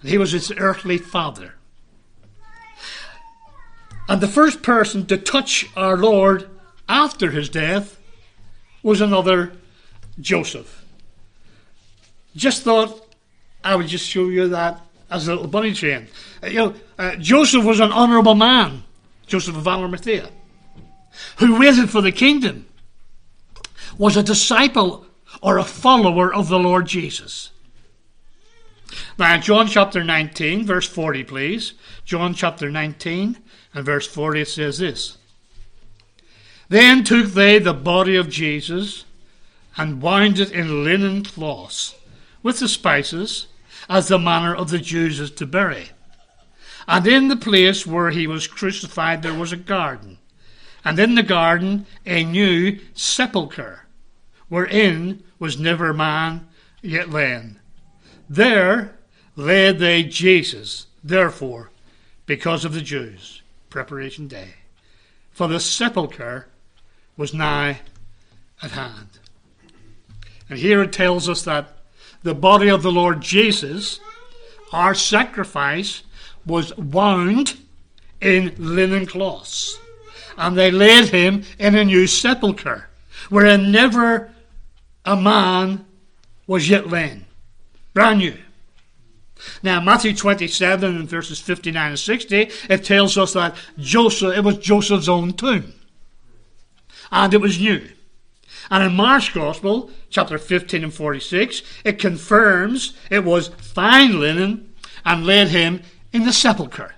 And 0.00 0.10
he 0.10 0.18
was 0.18 0.32
his 0.32 0.50
earthly 0.56 0.98
father. 0.98 1.54
And 4.08 4.20
the 4.20 4.28
first 4.28 4.62
person 4.62 5.06
to 5.06 5.16
touch 5.16 5.68
our 5.76 5.96
Lord 5.96 6.48
after 6.88 7.30
his 7.30 7.48
death 7.48 7.98
was 8.82 9.00
another 9.00 9.52
Joseph. 10.20 10.84
Just 12.34 12.62
thought 12.62 13.14
I 13.64 13.76
would 13.76 13.86
just 13.86 14.08
show 14.08 14.28
you 14.28 14.48
that 14.48 14.80
as 15.10 15.28
a 15.28 15.32
little 15.32 15.48
bunny 15.48 15.72
train. 15.72 16.08
Uh, 16.42 16.46
you 16.48 16.56
know, 16.56 16.74
uh, 16.98 17.16
Joseph 17.16 17.64
was 17.64 17.80
an 17.80 17.92
honourable 17.92 18.34
man, 18.34 18.82
Joseph 19.26 19.56
of 19.56 19.68
Arimathea, 19.68 20.30
who 21.36 21.58
waited 21.58 21.90
for 21.90 22.00
the 22.00 22.12
kingdom, 22.12 22.66
was 23.98 24.16
a 24.16 24.22
disciple 24.22 25.06
or 25.42 25.58
a 25.58 25.64
follower 25.64 26.34
of 26.34 26.48
the 26.48 26.58
Lord 26.58 26.86
Jesus. 26.86 27.50
Now, 29.18 29.38
John 29.38 29.66
chapter 29.66 30.02
19, 30.02 30.66
verse 30.66 30.86
40, 30.86 31.24
please. 31.24 31.74
John 32.04 32.34
chapter 32.34 32.70
19 32.70 33.38
and 33.74 33.84
verse 33.84 34.06
40, 34.06 34.42
it 34.42 34.48
says 34.48 34.78
this 34.78 35.18
Then 36.68 37.04
took 37.04 37.28
they 37.28 37.58
the 37.58 37.74
body 37.74 38.16
of 38.16 38.28
Jesus 38.28 39.04
and 39.76 40.02
wound 40.02 40.38
it 40.38 40.50
in 40.50 40.84
linen 40.84 41.24
cloths 41.24 41.94
with 42.42 42.58
the 42.58 42.68
spices, 42.68 43.46
as 43.88 44.08
the 44.08 44.18
manner 44.18 44.54
of 44.54 44.70
the 44.70 44.78
Jews 44.78 45.20
is 45.20 45.30
to 45.32 45.46
bury. 45.46 45.90
And 46.86 47.06
in 47.06 47.28
the 47.28 47.36
place 47.36 47.86
where 47.86 48.10
he 48.10 48.26
was 48.26 48.46
crucified 48.46 49.22
there 49.22 49.34
was 49.34 49.52
a 49.52 49.56
garden, 49.56 50.18
and 50.84 50.98
in 50.98 51.14
the 51.14 51.22
garden 51.22 51.86
a 52.04 52.24
new 52.24 52.78
sepulchre, 52.94 53.86
wherein 54.48 55.22
was 55.38 55.58
never 55.58 55.92
man 55.92 56.48
yet 56.82 57.10
lain. 57.10 57.60
There 58.28 58.96
laid 59.36 59.78
they 59.78 60.02
Jesus, 60.02 60.86
therefore, 61.02 61.70
because 62.26 62.64
of 62.64 62.74
the 62.74 62.80
Jews, 62.80 63.41
preparation 63.72 64.28
day. 64.28 64.54
For 65.32 65.48
the 65.48 65.58
sepulchre 65.58 66.46
was 67.16 67.32
nigh 67.32 67.80
at 68.62 68.72
hand. 68.72 69.08
And 70.48 70.58
here 70.58 70.82
it 70.82 70.92
tells 70.92 71.28
us 71.28 71.42
that 71.42 71.78
the 72.22 72.34
body 72.34 72.68
of 72.68 72.82
the 72.82 72.92
Lord 72.92 73.22
Jesus, 73.22 73.98
our 74.72 74.94
sacrifice, 74.94 76.02
was 76.44 76.76
wound 76.76 77.56
in 78.20 78.54
linen 78.58 79.06
cloths. 79.06 79.78
And 80.36 80.56
they 80.56 80.70
laid 80.70 81.08
him 81.08 81.42
in 81.58 81.74
a 81.74 81.84
new 81.84 82.06
sepulchre, 82.06 82.88
wherein 83.30 83.72
never 83.72 84.30
a 85.04 85.16
man 85.16 85.86
was 86.46 86.68
yet 86.68 86.88
lain. 86.88 87.24
Brand 87.94 88.18
new. 88.18 88.36
Now, 89.62 89.80
Matthew 89.80 90.14
27 90.14 90.96
and 90.96 91.08
verses 91.08 91.40
59 91.40 91.90
and 91.90 91.98
60, 91.98 92.50
it 92.68 92.84
tells 92.84 93.16
us 93.18 93.32
that 93.32 93.54
Joseph, 93.78 94.36
it 94.36 94.44
was 94.44 94.58
Joseph's 94.58 95.08
own 95.08 95.32
tomb. 95.32 95.72
And 97.10 97.34
it 97.34 97.40
was 97.40 97.60
new. 97.60 97.88
And 98.70 98.84
in 98.84 98.96
Mark's 98.96 99.28
Gospel, 99.28 99.90
chapter 100.10 100.38
15 100.38 100.84
and 100.84 100.94
46, 100.94 101.62
it 101.84 101.98
confirms 101.98 102.94
it 103.10 103.24
was 103.24 103.48
fine 103.48 104.20
linen 104.20 104.72
and 105.04 105.26
laid 105.26 105.48
him 105.48 105.82
in 106.12 106.24
the 106.24 106.32
sepulchre. 106.32 106.94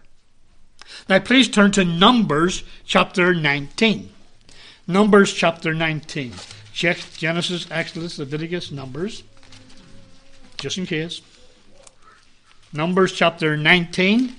Now, 1.09 1.19
please 1.19 1.49
turn 1.49 1.73
to 1.73 1.85
Numbers 1.85 2.63
chapter 2.85 3.35
19. 3.35 4.11
Numbers 4.87 5.33
chapter 5.33 5.75
19. 5.75 6.33
Check 6.73 6.99
Genesis, 7.17 7.67
Exodus, 7.71 8.19
Leviticus, 8.19 8.71
Numbers, 8.71 9.23
just 10.57 10.79
in 10.79 10.87
case. 10.87 11.21
Numbers 12.77 13.13
chapter 13.13 13.57
19 13.57 14.35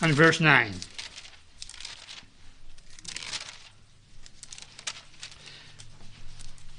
and 0.00 0.14
verse 0.14 0.40
9. 0.40 0.72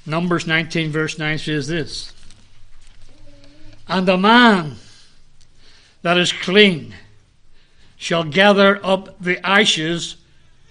Numbers 0.08 0.48
19, 0.48 0.92
verse 0.92 1.20
9 1.20 1.38
says 1.38 1.68
this 1.68 2.12
And 3.88 4.10
a 4.10 4.18
man 4.18 4.78
that 6.02 6.18
is 6.18 6.32
clean 6.32 6.96
shall 7.96 8.24
gather 8.24 8.84
up 8.84 9.22
the 9.22 9.46
ashes 9.46 10.16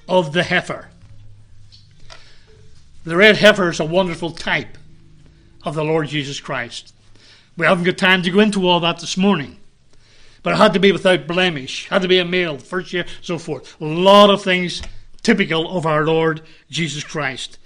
of 0.09 0.33
the 0.33 0.43
heifer. 0.43 0.89
The 3.05 3.17
red 3.17 3.37
heifer 3.37 3.69
is 3.69 3.79
a 3.79 3.85
wonderful 3.85 4.33
type 4.33 4.77
of 5.63 5.77
the 5.77 5.85
Lord 5.85 6.09
Jesus 6.09 6.41
Christ. 6.41 6.94
We 7.57 7.67
haven't 7.67 7.85
got 7.85 7.99
time 7.99 8.23
to 8.23 8.31
go 8.31 8.41
into 8.41 8.69
all 8.69 8.81
that 8.81 8.99
this 8.99 9.17
morning. 9.17 9.59
But 10.43 10.55
it 10.55 10.57
had 10.57 10.75
to 10.75 10.81
be 10.81 10.93
without 10.93 11.27
blemish, 11.27 11.89
had 11.89 12.03
to 12.03 12.09
be 12.09 12.19
a 12.19 12.25
male, 12.25 12.59
first 12.59 12.93
year, 12.93 13.07
so 13.23 13.39
forth. 13.39 13.81
A 13.81 13.85
lot 13.85 14.31
of 14.31 14.43
things 14.43 14.83
typical 15.23 15.77
of 15.77 15.87
our 15.87 16.05
Lord 16.05 16.43
Jesus 16.71 17.03
Christ. 17.03 17.59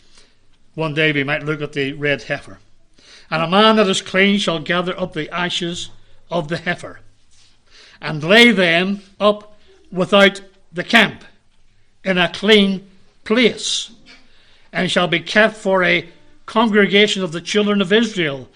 One 0.75 0.95
day 0.95 1.11
we 1.11 1.25
might 1.25 1.43
look 1.43 1.61
at 1.61 1.73
the 1.73 1.93
red 1.95 2.23
heifer. 2.23 2.59
And 3.31 3.43
a 3.43 3.49
man 3.49 3.77
that 3.77 3.89
is 3.89 4.01
clean 4.01 4.39
shall 4.39 4.61
gather 4.61 4.99
up 4.99 5.13
the 5.13 5.29
ashes 5.35 5.91
of 6.31 6.49
the 6.49 6.57
heifer, 6.57 7.01
and 8.01 8.23
lay 8.23 8.53
them 8.53 9.01
up 9.19 9.57
without 9.91 10.41
the 10.73 10.85
camp, 10.85 11.25
in 12.05 12.17
a 12.17 12.33
clean 12.33 12.89
place, 13.25 13.91
and 14.73 14.91
shall 14.91 15.09
be 15.09 15.21
kept 15.21 15.57
for 15.57 15.83
a 15.83 16.09
congregation 16.47 17.23
of 17.23 17.33
the 17.33 17.41
children 17.41 17.83
of 17.83 17.93
Israel, 17.93 18.49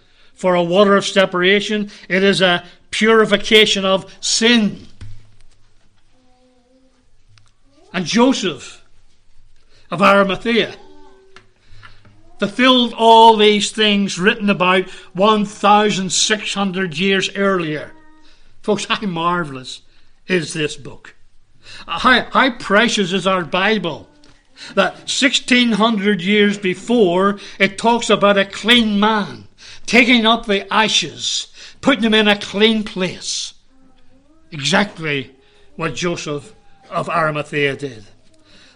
for 0.43 0.57
a 0.57 0.63
water 0.63 0.97
of 0.97 1.07
separation. 1.07 1.89
It 2.09 2.25
is 2.25 2.41
a 2.41 2.65
purification 2.91 3.85
of 3.85 4.13
sin. 4.21 4.89
And 7.93 8.05
Joseph 8.05 8.85
of 9.89 10.03
Arimathea 10.03 10.75
fulfilled 12.41 12.93
all 12.99 13.37
these 13.37 13.71
things 13.71 14.19
written 14.19 14.51
about 14.51 14.91
1,600 15.15 16.99
years 16.99 17.31
earlier. 17.37 17.93
Folks, 18.63 18.87
how 18.87 19.01
marvellous 19.07 19.83
is 20.27 20.55
this 20.55 20.75
book? 20.75 21.15
How, 21.87 22.25
how 22.33 22.51
precious 22.59 23.13
is 23.13 23.29
our 23.29 23.45
Bible? 23.45 24.09
That 24.75 24.95
1600 24.95 26.21
years 26.21 26.59
before, 26.59 27.39
it 27.61 27.79
talks 27.79 28.11
about 28.11 28.37
a 28.37 28.45
clean 28.45 28.99
man 28.99 29.47
taking 29.87 30.27
up 30.27 30.47
the 30.47 30.73
ashes, 30.73 31.49
putting 31.81 32.03
them 32.03 32.15
in 32.15 32.29
a 32.29 32.39
clean 32.39 32.85
place. 32.85 33.55
Exactly 34.51 35.35
what 35.77 35.95
Joseph 35.95 36.55
of 36.91 37.09
Arimathea 37.09 37.77
did. 37.77 38.05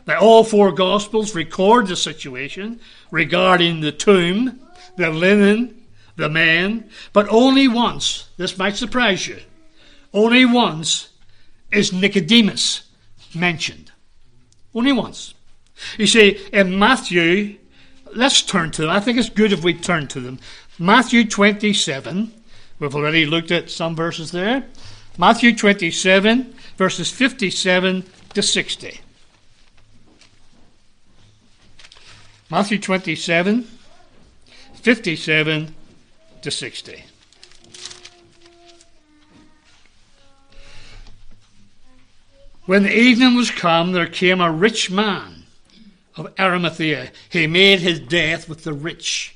Now, 0.07 0.21
all 0.21 0.45
four 0.45 0.73
Gospels 0.73 1.35
record 1.35 1.88
the 1.88 1.97
situation 1.97 2.81
regarding 3.11 3.81
the 3.81 3.92
tomb, 3.92 4.61
the 4.97 5.11
linen, 5.11 5.83
the 6.16 6.29
man, 6.29 6.88
but 7.12 7.29
only 7.29 7.69
once, 7.69 8.29
this 8.37 8.57
might 8.57 8.77
surprise 8.77 9.27
you, 9.27 9.38
only 10.12 10.47
once 10.47 11.11
is 11.73 11.92
Nicodemus 11.92 12.88
mentioned. 13.35 13.92
Only 14.75 14.92
once. 14.92 15.35
You 15.99 16.07
see, 16.07 16.40
in 16.53 16.79
Matthew, 16.79 17.59
let's 18.14 18.42
turn 18.42 18.71
to 18.73 18.83
them. 18.83 18.90
I 18.90 19.01
think 19.01 19.19
it's 19.19 19.29
good 19.29 19.53
if 19.53 19.62
we 19.62 19.75
turn 19.75 20.07
to 20.09 20.21
them. 20.21 20.38
Matthew 20.79 21.25
27, 21.25 22.33
we've 22.79 22.95
already 22.95 23.25
looked 23.25 23.51
at 23.51 23.71
some 23.71 23.97
verses 23.97 24.31
there. 24.31 24.67
Matthew 25.17 25.57
27, 25.57 26.55
verses 26.77 27.11
57 27.11 28.05
to 28.35 28.43
60. 28.43 29.01
Matthew 32.51 32.79
27, 32.79 33.67
57 34.75 35.75
to 36.43 36.51
60. 36.51 37.05
When 42.67 42.83
the 42.83 42.95
evening 42.95 43.35
was 43.35 43.51
come, 43.51 43.93
there 43.93 44.07
came 44.07 44.41
a 44.41 44.51
rich 44.53 44.91
man 44.91 45.45
of 46.17 46.33
Arimathea. 46.39 47.12
He 47.31 47.47
made 47.47 47.81
his 47.81 48.01
death 48.01 48.49
with 48.49 48.65
the 48.65 48.75
rich. 48.75 49.36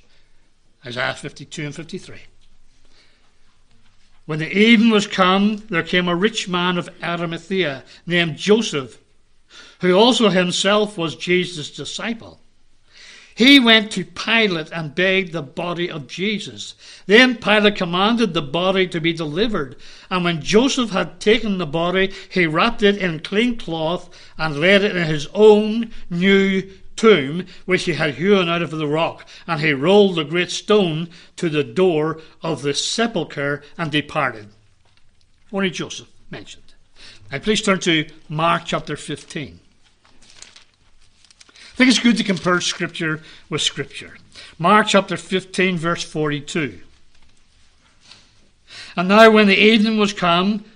Isaiah 0.84 1.14
52 1.14 1.64
and 1.66 1.74
53. 1.74 2.16
When 4.26 4.38
the 4.38 4.56
evening 4.56 4.90
was 4.90 5.06
come, 5.06 5.56
there 5.70 5.82
came 5.82 6.08
a 6.08 6.14
rich 6.14 6.48
man 6.48 6.78
of 6.78 6.88
Arimathea 7.02 7.84
named 8.06 8.36
Joseph, 8.36 8.98
who 9.80 9.94
also 9.94 10.28
himself 10.28 10.96
was 10.96 11.16
Jesus' 11.16 11.70
disciple. 11.70 12.40
he 13.34 13.58
went 13.58 13.90
to 13.92 14.04
Pilate 14.04 14.70
and 14.70 14.94
begged 14.94 15.32
the 15.32 15.42
body 15.42 15.90
of 15.90 16.06
Jesus. 16.06 16.74
Then 17.06 17.36
Pilate 17.36 17.76
commanded 17.76 18.34
the 18.34 18.42
body 18.42 18.86
to 18.88 19.00
be 19.00 19.12
delivered. 19.12 19.76
And 20.10 20.24
when 20.24 20.42
Joseph 20.42 20.90
had 20.90 21.20
taken 21.20 21.56
the 21.58 21.66
body, 21.66 22.12
he 22.28 22.46
wrapped 22.46 22.82
it 22.82 22.98
in 22.98 23.20
clean 23.20 23.56
cloth 23.56 24.10
and 24.36 24.60
laid 24.60 24.82
it 24.82 24.94
in 24.94 25.06
his 25.06 25.26
own 25.32 25.90
new 26.10 26.70
tomb, 27.00 27.46
which 27.64 27.84
he 27.84 27.94
had 27.94 28.16
hewn 28.16 28.48
out 28.48 28.62
of 28.62 28.70
the 28.70 28.86
rock. 28.86 29.26
And 29.46 29.60
he 29.60 29.72
rolled 29.72 30.16
the 30.16 30.24
great 30.24 30.50
stone 30.50 31.08
to 31.36 31.48
the 31.48 31.64
door 31.64 32.20
of 32.42 32.62
the 32.62 32.74
sepulchre 32.74 33.62
and 33.78 33.90
departed. 33.90 34.48
Only 35.52 35.70
Joseph 35.70 36.08
mentioned. 36.30 36.74
Now 37.32 37.38
please 37.38 37.62
turn 37.62 37.80
to 37.80 38.06
Mark 38.28 38.62
chapter 38.66 38.96
15 38.96 39.60
I 41.52 41.82
think 41.82 41.88
it's 41.88 41.98
good 41.98 42.18
to 42.18 42.24
compare 42.24 42.60
Scripture 42.60 43.22
with 43.48 43.62
Scripture. 43.62 44.18
Mark 44.58 44.88
chapter 44.88 45.16
15, 45.16 45.78
verse 45.78 46.02
42. 46.02 46.78
And 48.96 49.08
now, 49.08 49.30
when 49.30 49.46
the 49.46 49.58
evening 49.58 49.96
was 49.96 50.12
come, 50.12 50.66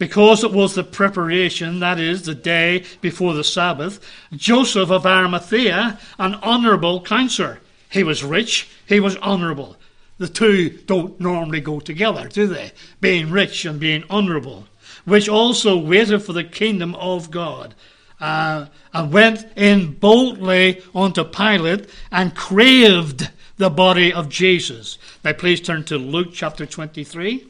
because 0.00 0.42
it 0.42 0.50
was 0.50 0.74
the 0.74 0.82
preparation, 0.82 1.80
that 1.80 2.00
is, 2.00 2.22
the 2.22 2.34
day 2.34 2.82
before 3.02 3.34
the 3.34 3.44
Sabbath, 3.44 4.00
Joseph 4.32 4.90
of 4.90 5.04
Arimathea, 5.04 6.00
an 6.18 6.36
honourable 6.36 7.02
counselor. 7.02 7.60
He 7.90 8.02
was 8.02 8.24
rich, 8.24 8.70
he 8.86 8.98
was 8.98 9.18
honourable. 9.18 9.76
The 10.16 10.26
two 10.26 10.70
don't 10.70 11.20
normally 11.20 11.60
go 11.60 11.80
together, 11.80 12.28
do 12.28 12.46
they? 12.46 12.72
Being 13.02 13.30
rich 13.30 13.66
and 13.66 13.78
being 13.78 14.04
honourable. 14.08 14.68
Which 15.04 15.28
also 15.28 15.76
waited 15.76 16.22
for 16.22 16.32
the 16.32 16.44
kingdom 16.44 16.94
of 16.94 17.30
God 17.30 17.74
uh, 18.22 18.66
and 18.94 19.12
went 19.12 19.46
in 19.54 19.92
boldly 19.92 20.82
unto 20.94 21.24
Pilate 21.24 21.90
and 22.10 22.34
craved 22.34 23.28
the 23.58 23.68
body 23.68 24.14
of 24.14 24.30
Jesus. 24.30 24.96
Now, 25.22 25.34
please 25.34 25.60
turn 25.60 25.84
to 25.84 25.98
Luke 25.98 26.28
chapter 26.32 26.64
23. 26.64 27.49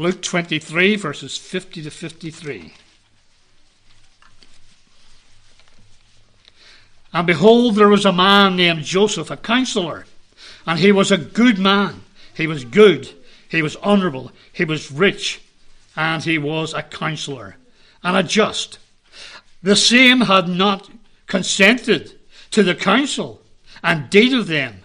Luke 0.00 0.22
23, 0.22 0.96
verses 0.96 1.36
50 1.36 1.82
to 1.82 1.90
53. 1.90 2.72
And 7.12 7.26
behold, 7.26 7.74
there 7.74 7.90
was 7.90 8.06
a 8.06 8.12
man 8.12 8.56
named 8.56 8.84
Joseph, 8.84 9.30
a 9.30 9.36
counselor, 9.36 10.06
and 10.66 10.78
he 10.78 10.90
was 10.90 11.12
a 11.12 11.18
good 11.18 11.58
man. 11.58 12.00
He 12.32 12.46
was 12.46 12.64
good, 12.64 13.10
he 13.46 13.60
was 13.60 13.76
honourable, 13.76 14.32
he 14.50 14.64
was 14.64 14.90
rich, 14.90 15.42
and 15.94 16.24
he 16.24 16.38
was 16.38 16.72
a 16.72 16.82
counselor 16.82 17.56
and 18.02 18.16
a 18.16 18.22
just. 18.22 18.78
The 19.62 19.76
same 19.76 20.22
had 20.22 20.48
not 20.48 20.88
consented 21.26 22.18
to 22.52 22.62
the 22.62 22.74
council 22.74 23.42
and 23.82 24.08
deed 24.08 24.32
of 24.32 24.46
them. 24.46 24.79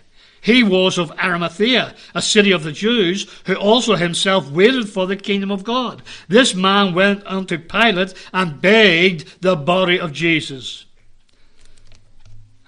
He 0.46 0.62
was 0.62 1.00
of 1.00 1.12
Arimathea, 1.14 1.96
a 2.14 2.22
city 2.22 2.52
of 2.52 2.62
the 2.62 2.72
Jews, 2.72 3.28
who 3.48 3.56
also 3.56 3.96
himself 3.96 4.52
waited 4.52 4.88
for 4.88 5.08
the 5.08 5.16
kingdom 5.16 5.50
of 5.50 5.64
God. 5.64 6.04
This 6.28 6.54
man 6.54 6.94
went 6.94 7.26
unto 7.26 7.58
Pilate 7.58 8.14
and 8.32 8.62
begged 8.62 9.42
the 9.42 9.56
body 9.56 10.00
of 10.00 10.14
Jesus. 10.14 10.86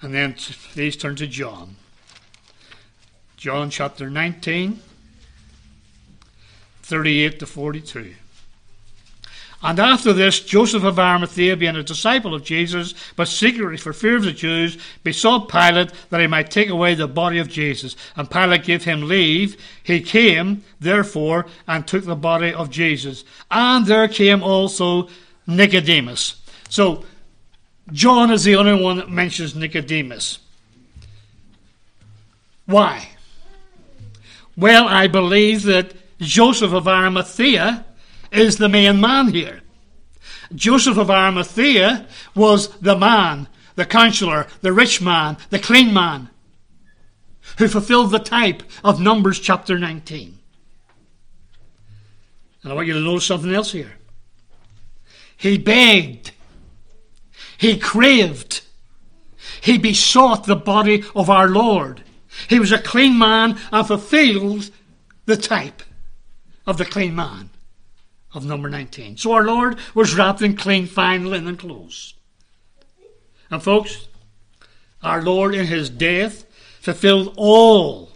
And 0.02 0.12
then 0.12 0.34
please 0.72 0.96
turn 0.96 1.14
to 1.16 1.28
John. 1.28 1.76
John 3.36 3.70
chapter 3.70 4.10
19, 4.10 4.80
38 6.82 7.38
to 7.38 7.46
42. 7.46 8.14
And 9.60 9.80
after 9.80 10.12
this, 10.12 10.38
Joseph 10.38 10.84
of 10.84 11.00
Arimathea, 11.00 11.56
being 11.56 11.74
a 11.74 11.82
disciple 11.82 12.32
of 12.32 12.44
Jesus, 12.44 12.94
but 13.16 13.26
secretly 13.26 13.76
for 13.76 13.92
fear 13.92 14.16
of 14.16 14.22
the 14.22 14.32
Jews, 14.32 14.78
besought 15.02 15.48
Pilate 15.48 15.92
that 16.10 16.20
he 16.20 16.28
might 16.28 16.50
take 16.50 16.68
away 16.68 16.94
the 16.94 17.08
body 17.08 17.38
of 17.38 17.48
Jesus. 17.48 17.96
And 18.14 18.30
Pilate 18.30 18.62
gave 18.62 18.84
him 18.84 19.08
leave. 19.08 19.60
He 19.82 20.00
came, 20.00 20.62
therefore, 20.78 21.46
and 21.66 21.86
took 21.86 22.04
the 22.04 22.14
body 22.14 22.52
of 22.52 22.70
Jesus. 22.70 23.24
And 23.50 23.84
there 23.84 24.06
came 24.06 24.44
also 24.44 25.08
Nicodemus. 25.48 26.40
So, 26.68 27.04
John 27.90 28.30
is 28.30 28.44
the 28.44 28.54
only 28.54 28.80
one 28.80 28.98
that 28.98 29.10
mentions 29.10 29.56
Nicodemus. 29.56 30.38
Why? 32.66 33.08
Well, 34.56 34.86
I 34.86 35.08
believe 35.08 35.64
that 35.64 35.94
Joseph 36.20 36.72
of 36.72 36.86
Arimathea 36.86 37.84
is 38.30 38.58
the 38.58 38.68
main 38.68 39.00
man 39.00 39.28
here. 39.28 39.60
Joseph 40.54 40.96
of 40.96 41.10
Arimathea 41.10 42.06
was 42.34 42.68
the 42.78 42.96
man, 42.96 43.48
the 43.74 43.84
counselor, 43.84 44.46
the 44.62 44.72
rich 44.72 45.00
man, 45.00 45.36
the 45.50 45.58
clean 45.58 45.92
man, 45.92 46.30
who 47.58 47.68
fulfilled 47.68 48.10
the 48.10 48.18
type 48.18 48.62
of 48.82 49.00
Numbers 49.00 49.40
chapter 49.40 49.78
19. 49.78 50.38
And 52.62 52.72
I 52.72 52.74
want 52.74 52.86
you 52.86 52.94
to 52.94 53.00
notice 53.00 53.26
something 53.26 53.54
else 53.54 53.72
here. 53.72 53.92
He 55.36 55.58
begged, 55.58 56.32
he 57.56 57.78
craved, 57.78 58.62
he 59.60 59.78
besought 59.78 60.44
the 60.44 60.56
body 60.56 61.04
of 61.14 61.30
our 61.30 61.48
Lord. 61.48 62.02
He 62.48 62.58
was 62.58 62.72
a 62.72 62.78
clean 62.78 63.18
man 63.18 63.58
and 63.70 63.86
fulfilled 63.86 64.70
the 65.26 65.36
type 65.36 65.82
of 66.66 66.78
the 66.78 66.84
clean 66.84 67.14
man 67.14 67.50
of 68.34 68.44
number 68.44 68.68
19. 68.68 69.16
So 69.16 69.32
our 69.32 69.44
Lord 69.44 69.78
was 69.94 70.14
wrapped 70.14 70.42
in 70.42 70.56
clean, 70.56 70.86
fine 70.86 71.24
linen 71.26 71.56
clothes. 71.56 72.14
And 73.50 73.62
folks, 73.62 74.08
our 75.02 75.22
Lord 75.22 75.54
in 75.54 75.66
his 75.66 75.88
death 75.88 76.44
fulfilled 76.80 77.34
all 77.36 78.10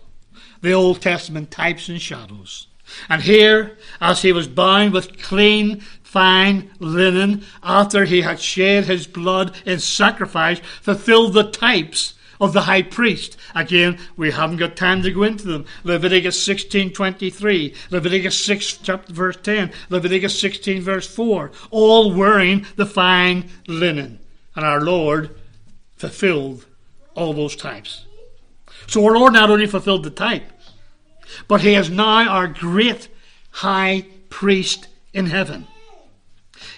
the 0.60 0.72
Old 0.72 1.00
Testament 1.00 1.50
types 1.50 1.88
and 1.88 2.00
shadows. 2.00 2.68
And 3.08 3.22
here, 3.22 3.78
as 4.00 4.22
he 4.22 4.32
was 4.32 4.48
bound 4.48 4.92
with 4.92 5.20
clean, 5.20 5.80
fine 6.02 6.70
linen, 6.78 7.44
after 7.62 8.04
he 8.04 8.20
had 8.20 8.38
shed 8.38 8.84
his 8.84 9.06
blood 9.06 9.56
in 9.64 9.80
sacrifice, 9.80 10.60
fulfilled 10.82 11.32
the 11.32 11.50
types 11.50 12.14
of 12.42 12.52
the 12.52 12.62
high 12.62 12.82
priest. 12.82 13.36
Again, 13.54 13.98
we 14.16 14.32
haven't 14.32 14.56
got 14.56 14.74
time 14.74 15.00
to 15.02 15.12
go 15.12 15.22
into 15.22 15.46
them. 15.46 15.64
Leviticus 15.84 16.44
16:23, 16.44 17.72
Leviticus 17.90 18.44
6 18.44 18.78
chapter 18.82 19.12
verse 19.12 19.36
10, 19.42 19.72
Leviticus 19.88 20.38
16 20.38 20.82
verse 20.82 21.06
4, 21.06 21.52
all 21.70 22.12
wearing 22.12 22.66
the 22.74 22.84
fine 22.84 23.48
linen. 23.68 24.18
And 24.56 24.66
our 24.66 24.80
Lord 24.80 25.30
fulfilled 25.96 26.66
all 27.14 27.32
those 27.32 27.54
types. 27.54 28.06
So 28.88 29.04
our 29.06 29.12
Lord 29.12 29.34
not 29.34 29.48
only 29.48 29.66
fulfilled 29.66 30.02
the 30.02 30.10
type, 30.10 30.50
but 31.46 31.60
he 31.60 31.74
is 31.74 31.90
now 31.90 32.28
our 32.28 32.48
great 32.48 33.08
high 33.50 34.06
priest 34.30 34.88
in 35.14 35.26
heaven. 35.26 35.68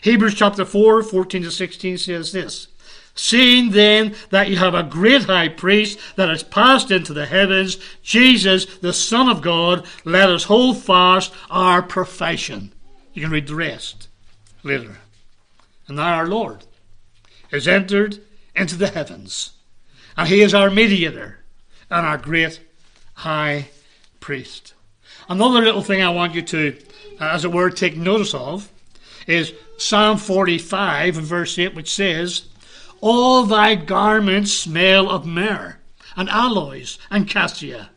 Hebrews 0.02 0.34
chapter 0.34 0.66
4, 0.66 1.02
14 1.02 1.42
to 1.44 1.50
16 1.50 1.96
says 1.96 2.32
this. 2.32 2.68
Seeing 3.14 3.70
then 3.70 4.16
that 4.30 4.48
you 4.48 4.56
have 4.56 4.74
a 4.74 4.82
great 4.82 5.24
high 5.24 5.48
priest 5.48 5.98
that 6.16 6.28
has 6.28 6.42
passed 6.42 6.90
into 6.90 7.12
the 7.12 7.26
heavens, 7.26 7.78
Jesus, 8.02 8.66
the 8.78 8.92
Son 8.92 9.28
of 9.28 9.40
God, 9.40 9.86
let 10.04 10.28
us 10.28 10.44
hold 10.44 10.78
fast 10.78 11.32
our 11.48 11.80
profession. 11.80 12.72
You 13.12 13.22
can 13.22 13.30
read 13.30 13.46
the 13.46 13.54
rest 13.54 14.08
later. 14.64 14.96
And 15.86 15.96
now 15.96 16.14
our 16.14 16.26
Lord 16.26 16.64
has 17.52 17.68
entered 17.68 18.20
into 18.56 18.76
the 18.76 18.88
heavens, 18.88 19.52
and 20.16 20.28
he 20.28 20.40
is 20.40 20.54
our 20.54 20.70
mediator 20.70 21.38
and 21.90 22.04
our 22.04 22.18
great 22.18 22.60
high 23.14 23.68
priest. 24.18 24.74
Another 25.28 25.60
little 25.60 25.82
thing 25.82 26.02
I 26.02 26.08
want 26.08 26.34
you 26.34 26.42
to, 26.42 26.76
uh, 27.20 27.28
as 27.28 27.44
it 27.44 27.52
were, 27.52 27.70
take 27.70 27.96
notice 27.96 28.34
of 28.34 28.70
is 29.26 29.52
Psalm 29.78 30.18
45 30.18 31.14
verse 31.14 31.58
8, 31.58 31.74
which 31.74 31.92
says, 31.92 32.48
all 33.00 33.44
thy 33.44 33.74
garments 33.74 34.52
smell 34.52 35.10
of 35.10 35.26
myrrh, 35.26 35.78
and 36.16 36.28
aloes, 36.28 36.98
and 37.10 37.28
cassia, 37.28 37.90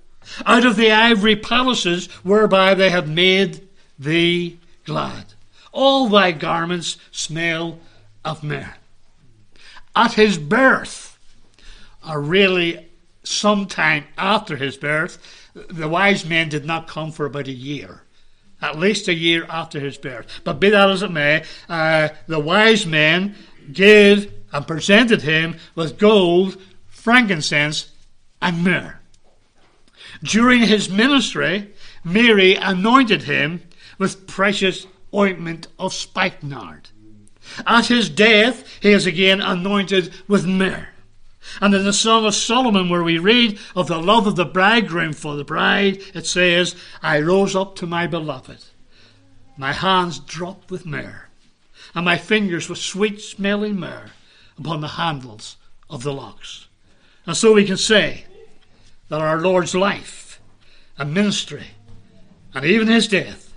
out 0.46 0.66
of 0.66 0.76
the 0.76 0.92
ivory 0.92 1.36
palaces 1.36 2.08
whereby 2.24 2.74
they 2.74 2.90
have 2.90 3.08
made 3.08 3.68
thee 3.98 4.60
glad. 4.86 5.34
All 5.72 6.10
thy 6.10 6.32
garments 6.32 6.98
smell 7.12 7.80
of 8.26 8.44
myrrh. 8.44 8.76
At 9.96 10.14
his 10.14 10.38
birth, 10.38 11.18
or 12.08 12.22
really 12.22 12.88
sometime 13.24 14.06
after 14.18 14.56
his 14.56 14.78
birth, 14.78 15.18
the 15.54 15.88
wise 15.88 16.26
men 16.26 16.50
did 16.50 16.66
not 16.66 16.88
come 16.88 17.12
for 17.12 17.26
about 17.26 17.48
a 17.48 17.52
year 17.52 18.04
at 18.62 18.78
least 18.78 19.08
a 19.08 19.14
year 19.14 19.46
after 19.50 19.80
his 19.80 19.98
birth. 19.98 20.42
But 20.44 20.60
be 20.60 20.70
that 20.70 20.90
as 20.90 21.04
it 21.04 21.12
may, 21.12 21.44
uh, 21.70 22.10
the 22.28 22.40
wise 22.40 22.86
men 22.86 23.36
gave 23.72 24.32
and 24.52 24.68
presented 24.68 25.22
him 25.22 25.58
with 25.76 25.98
gold, 25.98 26.58
frankincense, 26.88 27.92
and 28.42 28.64
myrrh. 28.64 29.00
During 30.24 30.62
his 30.62 30.90
ministry, 30.90 31.74
Mary 32.04 32.56
anointed 32.56 33.24
him 33.24 33.62
with 33.98 34.28
precious 34.28 34.88
ointment 35.14 35.68
of 35.78 35.94
spikenard. 35.94 36.90
At 37.66 37.88
his 37.88 38.10
death, 38.10 38.68
he 38.82 38.92
is 38.92 39.06
again 39.06 39.42
anointed 39.42 40.14
with 40.28 40.46
myrrh. 40.46 40.90
And 41.62 41.74
in 41.74 41.86
the 41.86 41.94
Song 41.94 42.26
of 42.26 42.36
Solomon, 42.36 42.90
where 42.90 43.04
we 43.04 43.18
read 43.18 43.58
of 43.76 43.88
the 43.88 44.00
love 44.00 44.28
of 44.28 44.36
the 44.36 44.46
bridegroom 44.46 45.14
for 45.14 45.36
the 45.36 45.46
bride, 45.46 46.02
it 46.14 46.26
says, 46.26 46.76
I 47.02 47.22
rose 47.22 47.56
up 47.56 47.76
to 47.78 47.88
my 47.88 48.06
beloved. 48.06 48.66
My 49.56 49.72
hands 49.72 50.20
dropped 50.20 50.70
with 50.70 50.86
myrrh, 50.86 51.30
and 51.96 52.06
my 52.06 52.18
fingers 52.18 52.70
with 52.70 52.80
sweet 52.80 53.22
smelling 53.22 53.80
myrrh 53.80 54.12
upon 54.58 54.82
the 54.82 54.88
handles 54.88 55.58
of 55.90 56.04
the 56.04 56.14
locks. 56.14 56.68
And 57.26 57.36
so 57.36 57.54
we 57.54 57.66
can 57.66 57.78
say 57.78 58.26
that 59.10 59.22
our 59.22 59.40
Lord's 59.40 59.76
life 59.76 60.42
and 60.98 61.14
ministry, 61.14 61.68
and 62.54 62.66
even 62.66 62.88
his 62.88 63.08
death, 63.08 63.54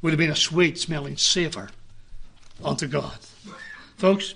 would 0.00 0.12
have 0.12 0.18
been 0.18 0.30
a 0.30 0.36
sweet 0.36 0.78
smelling 0.78 1.16
savour 1.16 1.70
unto 2.64 2.86
God. 2.86 3.16
Folks, 3.96 4.34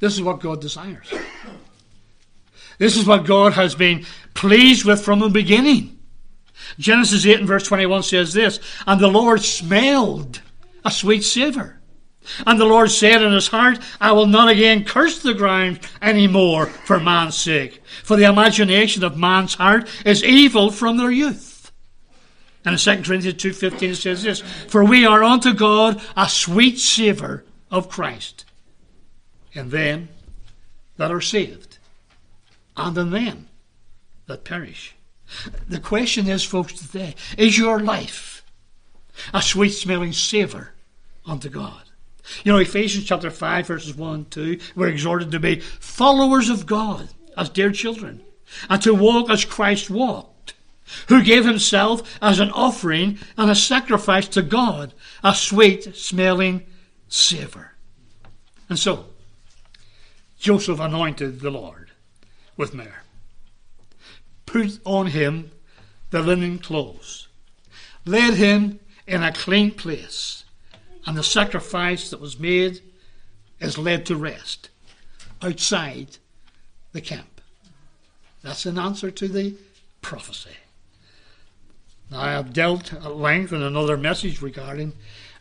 this 0.00 0.14
is 0.14 0.22
what 0.22 0.40
God 0.40 0.60
desires. 0.60 1.12
This 2.78 2.96
is 2.96 3.06
what 3.06 3.24
God 3.24 3.52
has 3.52 3.74
been 3.74 4.04
pleased 4.34 4.84
with 4.84 5.04
from 5.04 5.20
the 5.20 5.28
beginning. 5.28 5.98
Genesis 6.78 7.26
8 7.26 7.40
and 7.40 7.48
verse 7.48 7.66
21 7.66 8.02
says 8.02 8.32
this 8.32 8.58
And 8.86 9.00
the 9.00 9.08
Lord 9.08 9.42
smelled 9.42 10.40
a 10.84 10.90
sweet 10.90 11.22
savour. 11.22 11.78
And 12.46 12.58
the 12.58 12.64
Lord 12.64 12.90
said 12.90 13.22
in 13.22 13.32
his 13.32 13.48
heart, 13.48 13.78
I 14.00 14.12
will 14.12 14.26
not 14.26 14.48
again 14.48 14.84
curse 14.84 15.22
the 15.22 15.34
ground 15.34 15.80
any 16.00 16.26
more 16.26 16.66
for 16.66 17.00
man's 17.00 17.36
sake, 17.36 17.82
for 18.02 18.16
the 18.16 18.28
imagination 18.28 19.02
of 19.04 19.16
man's 19.16 19.54
heart 19.54 19.88
is 20.06 20.22
evil 20.24 20.70
from 20.70 20.96
their 20.96 21.10
youth. 21.10 21.72
And 22.64 22.74
in 22.74 22.78
2 22.78 23.02
Corinthians 23.02 23.42
2.15 23.42 23.82
it 23.82 23.96
says 23.96 24.22
this, 24.22 24.40
For 24.40 24.84
we 24.84 25.04
are 25.04 25.24
unto 25.24 25.52
God 25.52 26.00
a 26.16 26.28
sweet 26.28 26.78
savour 26.78 27.44
of 27.70 27.88
Christ 27.88 28.44
in 29.52 29.70
them 29.70 30.08
that 30.96 31.10
are 31.10 31.20
saved, 31.20 31.78
and 32.76 32.96
in 32.96 33.10
them 33.10 33.48
that 34.26 34.44
perish. 34.44 34.94
The 35.68 35.80
question 35.80 36.28
is, 36.28 36.44
folks, 36.44 36.74
today 36.74 37.14
is 37.36 37.58
your 37.58 37.80
life 37.80 38.44
a 39.32 39.42
sweet 39.42 39.70
smelling 39.70 40.12
savour 40.12 40.72
unto 41.26 41.48
God? 41.48 41.82
You 42.44 42.52
know, 42.52 42.58
Ephesians 42.58 43.04
chapter 43.04 43.30
5, 43.30 43.66
verses 43.66 43.96
1 43.96 44.14
and 44.14 44.30
2, 44.30 44.58
we're 44.76 44.88
exhorted 44.88 45.30
to 45.32 45.40
be 45.40 45.60
followers 45.60 46.48
of 46.48 46.66
God 46.66 47.08
as 47.36 47.48
dear 47.48 47.72
children, 47.72 48.22
and 48.68 48.80
to 48.82 48.94
walk 48.94 49.30
as 49.30 49.44
Christ 49.44 49.90
walked, 49.90 50.54
who 51.08 51.22
gave 51.22 51.44
himself 51.44 52.18
as 52.20 52.38
an 52.38 52.50
offering 52.50 53.18
and 53.36 53.50
a 53.50 53.54
sacrifice 53.54 54.28
to 54.28 54.42
God, 54.42 54.92
a 55.24 55.34
sweet 55.34 55.96
smelling 55.96 56.66
savour. 57.08 57.72
And 58.68 58.78
so, 58.78 59.06
Joseph 60.38 60.80
anointed 60.80 61.40
the 61.40 61.50
Lord 61.50 61.90
with 62.56 62.74
myrrh, 62.74 63.02
put 64.46 64.78
on 64.84 65.08
him 65.08 65.50
the 66.10 66.20
linen 66.20 66.58
clothes, 66.58 67.28
laid 68.04 68.34
him 68.34 68.80
in 69.06 69.22
a 69.22 69.32
clean 69.32 69.70
place, 69.70 70.41
and 71.06 71.16
the 71.16 71.22
sacrifice 71.22 72.10
that 72.10 72.20
was 72.20 72.38
made 72.38 72.80
is 73.60 73.78
led 73.78 74.06
to 74.06 74.16
rest 74.16 74.70
outside 75.40 76.18
the 76.92 77.00
camp. 77.00 77.40
That's 78.42 78.66
an 78.66 78.78
answer 78.78 79.10
to 79.10 79.28
the 79.28 79.54
prophecy. 80.00 80.56
Now, 82.10 82.20
I 82.20 82.32
have 82.32 82.52
dealt 82.52 82.92
at 82.92 83.16
length 83.16 83.52
in 83.52 83.62
another 83.62 83.96
message 83.96 84.42
regarding 84.42 84.92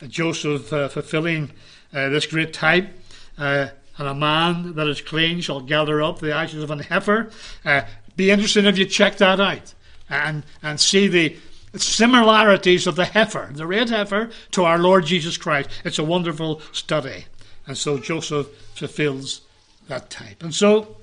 Joseph 0.07 0.71
uh, 0.71 0.87
fulfilling 0.87 1.51
uh, 1.93 2.09
this 2.09 2.25
great 2.25 2.53
type. 2.53 2.89
Uh, 3.37 3.69
and 3.97 4.07
a 4.07 4.15
man 4.15 4.73
that 4.75 4.87
is 4.87 5.01
clean 5.01 5.41
shall 5.41 5.59
gather 5.59 6.01
up 6.01 6.19
the 6.19 6.33
ashes 6.33 6.63
of 6.63 6.71
an 6.71 6.79
heifer. 6.79 7.29
Uh, 7.65 7.81
be 8.15 8.31
interested 8.31 8.65
if 8.65 8.77
you 8.77 8.85
check 8.85 9.17
that 9.17 9.39
out 9.39 9.73
and, 10.09 10.43
and 10.63 10.79
see 10.79 11.07
the 11.07 11.35
similarities 11.79 12.87
of 12.87 12.95
the 12.95 13.05
heifer, 13.05 13.49
the 13.53 13.67
red 13.67 13.89
heifer, 13.89 14.29
to 14.51 14.63
our 14.63 14.77
Lord 14.77 15.05
Jesus 15.05 15.37
Christ. 15.37 15.69
It's 15.83 15.99
a 15.99 16.03
wonderful 16.03 16.61
study. 16.71 17.25
And 17.65 17.77
so 17.77 17.97
Joseph 17.97 18.47
fulfills 18.75 19.41
that 19.87 20.09
type. 20.09 20.43
And 20.43 20.53
so, 20.53 20.97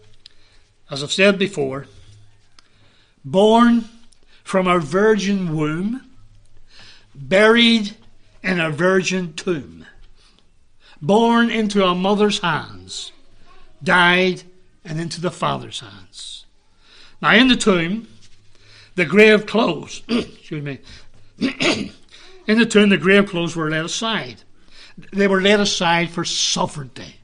as 0.91 1.03
I've 1.03 1.13
said 1.13 1.39
before, 1.39 1.87
born 3.25 3.89
from 4.45 4.67
a 4.67 4.79
virgin 4.79 5.57
womb, 5.57 6.11
buried 7.15 7.97
in 8.43 8.61
a 8.61 8.71
virgin 8.71 9.35
tomb 9.35 9.87
born 11.01 11.51
into 11.51 11.85
a 11.85 11.95
mother's 11.95 12.41
hands, 12.41 13.13
died 13.83 14.43
and 14.85 15.01
into 15.01 15.21
the 15.21 15.31
father's 15.31 15.81
hands. 15.81 16.45
Now, 17.21 17.35
in 17.35 17.49
the 17.49 17.57
tomb, 17.57 18.09
the 18.99 19.07
grave 19.07 19.47
clothes, 19.47 20.03
excuse 20.09 20.63
me, 20.63 20.79
in 21.39 22.59
the 22.59 22.67
tomb, 22.67 22.89
the 22.89 22.99
grave 22.99 23.31
clothes 23.31 23.55
were 23.55 23.71
laid 23.71 23.85
aside. 23.85 24.43
They 25.13 25.29
were 25.29 25.41
laid 25.41 25.61
aside 25.61 26.11
for 26.11 26.25
sovereignty, 26.25 27.21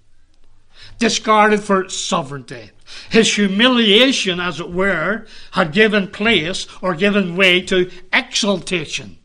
discarded 1.01 1.61
for 1.61 1.89
sovereignty. 1.89 2.71
His 3.11 3.35
humiliation, 3.35 4.39
as 4.39 4.61
it 4.61 4.71
were, 4.71 5.27
had 5.51 5.73
given 5.73 6.09
place 6.09 6.69
or 6.81 6.95
given 6.95 7.35
way 7.35 7.61
to 7.63 7.91
exaltation. 8.13 9.19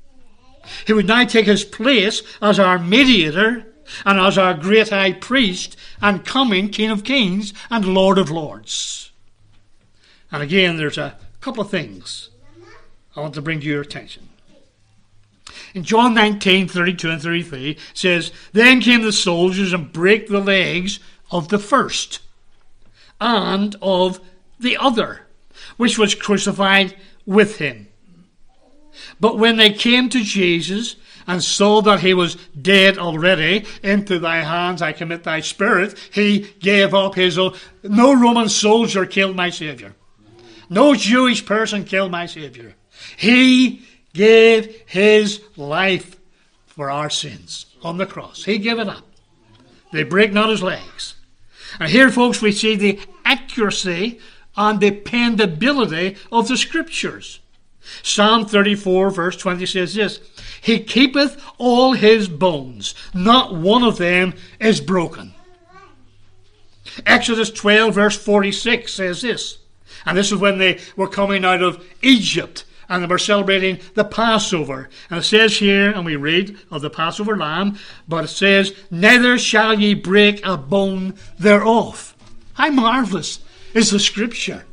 He 0.88 0.94
would 0.94 1.08
now 1.08 1.26
take 1.26 1.46
his 1.46 1.64
place 1.64 2.24
as 2.42 2.60
our 2.60 2.80
mediator 2.80 3.68
and 4.06 4.20
as 4.20 4.40
our 4.40 4.56
great 4.56 4.90
high 4.90 5.14
priest 5.14 5.78
and 6.02 6.26
coming 6.26 6.70
King 6.70 6.90
of 6.90 7.04
Kings 7.04 7.54
and 7.70 7.86
Lord 7.86 8.18
of 8.18 8.32
Lords. 8.32 9.12
And 10.32 10.42
again, 10.42 10.78
there's 10.78 10.98
a 10.98 11.16
couple 11.42 11.62
of 11.62 11.70
things 11.70 12.29
I 13.16 13.22
want 13.22 13.34
to 13.36 13.42
bring 13.42 13.60
to 13.62 13.66
your 13.66 13.82
attention. 13.82 14.30
In 15.74 15.84
John 15.84 16.14
19, 16.14 16.68
32 16.68 17.10
and 17.10 17.22
33 17.22 17.78
says, 17.94 18.32
Then 18.54 18.82
came 18.82 19.02
the 19.02 19.12
soldiers 19.12 19.74
and 19.74 19.92
brake 19.92 20.28
the 20.28 20.40
legs 20.40 21.00
of 21.32 21.50
the 21.50 21.60
first 21.60 22.20
and 23.20 23.76
of 23.82 24.20
the 24.60 24.78
other, 24.78 25.28
which 25.78 25.98
was 25.98 26.16
crucified 26.16 26.96
with 27.26 27.58
him. 27.58 27.88
But 29.20 29.38
when 29.38 29.58
they 29.58 29.72
came 29.72 30.10
to 30.10 30.24
Jesus 30.24 30.96
and 31.28 31.44
saw 31.44 31.82
that 31.82 32.00
he 32.00 32.14
was 32.14 32.36
dead 32.60 32.98
already, 32.98 33.66
into 33.84 34.20
thy 34.20 34.38
hands 34.38 34.82
I 34.82 34.94
commit 34.94 35.24
thy 35.24 35.42
spirit, 35.42 35.98
he 36.12 36.54
gave 36.60 36.94
up 36.94 37.16
his 37.16 37.38
own. 37.38 37.56
No 37.84 38.14
Roman 38.20 38.50
soldier 38.50 39.06
killed 39.06 39.36
my 39.36 39.50
Saviour. 39.50 39.94
No 40.70 40.96
Jewish 40.96 41.46
person 41.46 41.84
killed 41.84 42.12
my 42.12 42.26
Saviour. 42.26 42.74
He 43.20 43.82
gave 44.14 44.82
his 44.86 45.42
life 45.58 46.18
for 46.68 46.90
our 46.90 47.10
sins 47.10 47.66
on 47.84 47.98
the 47.98 48.06
cross. 48.06 48.46
He 48.46 48.58
gave 48.60 48.80
it 48.80 48.88
up. 48.88 49.04
They 49.92 50.04
break 50.04 50.32
not 50.32 50.50
his 50.50 50.64
legs. 50.64 51.16
And 51.82 51.90
here, 51.90 52.10
folks, 52.12 52.42
we 52.42 52.54
see 52.54 52.78
the 52.78 52.98
accuracy 53.26 54.22
and 54.56 54.80
dependability 54.80 56.16
of 56.32 56.48
the 56.48 56.56
Scriptures. 56.56 57.42
Psalm 58.04 58.46
34, 58.46 59.10
verse 59.10 59.36
20 59.36 59.66
says 59.66 59.96
this 59.96 60.22
He 60.62 60.80
keepeth 60.80 61.44
all 61.58 61.92
his 61.92 62.30
bones, 62.30 62.96
not 63.14 63.54
one 63.54 63.84
of 63.84 63.98
them 63.98 64.34
is 64.62 64.80
broken. 64.80 65.34
Exodus 67.06 67.52
12, 67.52 67.94
verse 67.96 68.18
46 68.18 68.94
says 68.94 69.22
this, 69.22 69.58
and 70.06 70.18
this 70.18 70.32
is 70.32 70.40
when 70.40 70.58
they 70.58 70.80
were 70.96 71.10
coming 71.10 71.44
out 71.44 71.62
of 71.62 71.86
Egypt 72.02 72.64
and 72.90 73.10
were 73.10 73.18
celebrating 73.18 73.80
the 73.94 74.04
Passover. 74.04 74.90
And 75.10 75.20
it 75.20 75.24
says 75.24 75.58
here, 75.58 75.92
and 75.92 76.06
we 76.06 76.16
read 76.16 76.58
of 76.72 76.82
the 76.82 76.90
Passover 76.90 77.38
lamb, 77.38 77.78
but 78.08 78.26
it 78.26 78.30
says, 78.30 78.74
Neither 78.90 79.38
shall 79.38 79.80
ye 79.80 79.94
break 79.94 80.46
a 80.46 80.58
bone 80.58 81.14
thereof. 81.38 82.16
How 82.54 82.70
marvellous 82.72 83.40
is 83.74 83.92
the 83.92 84.00
scripture! 84.00 84.66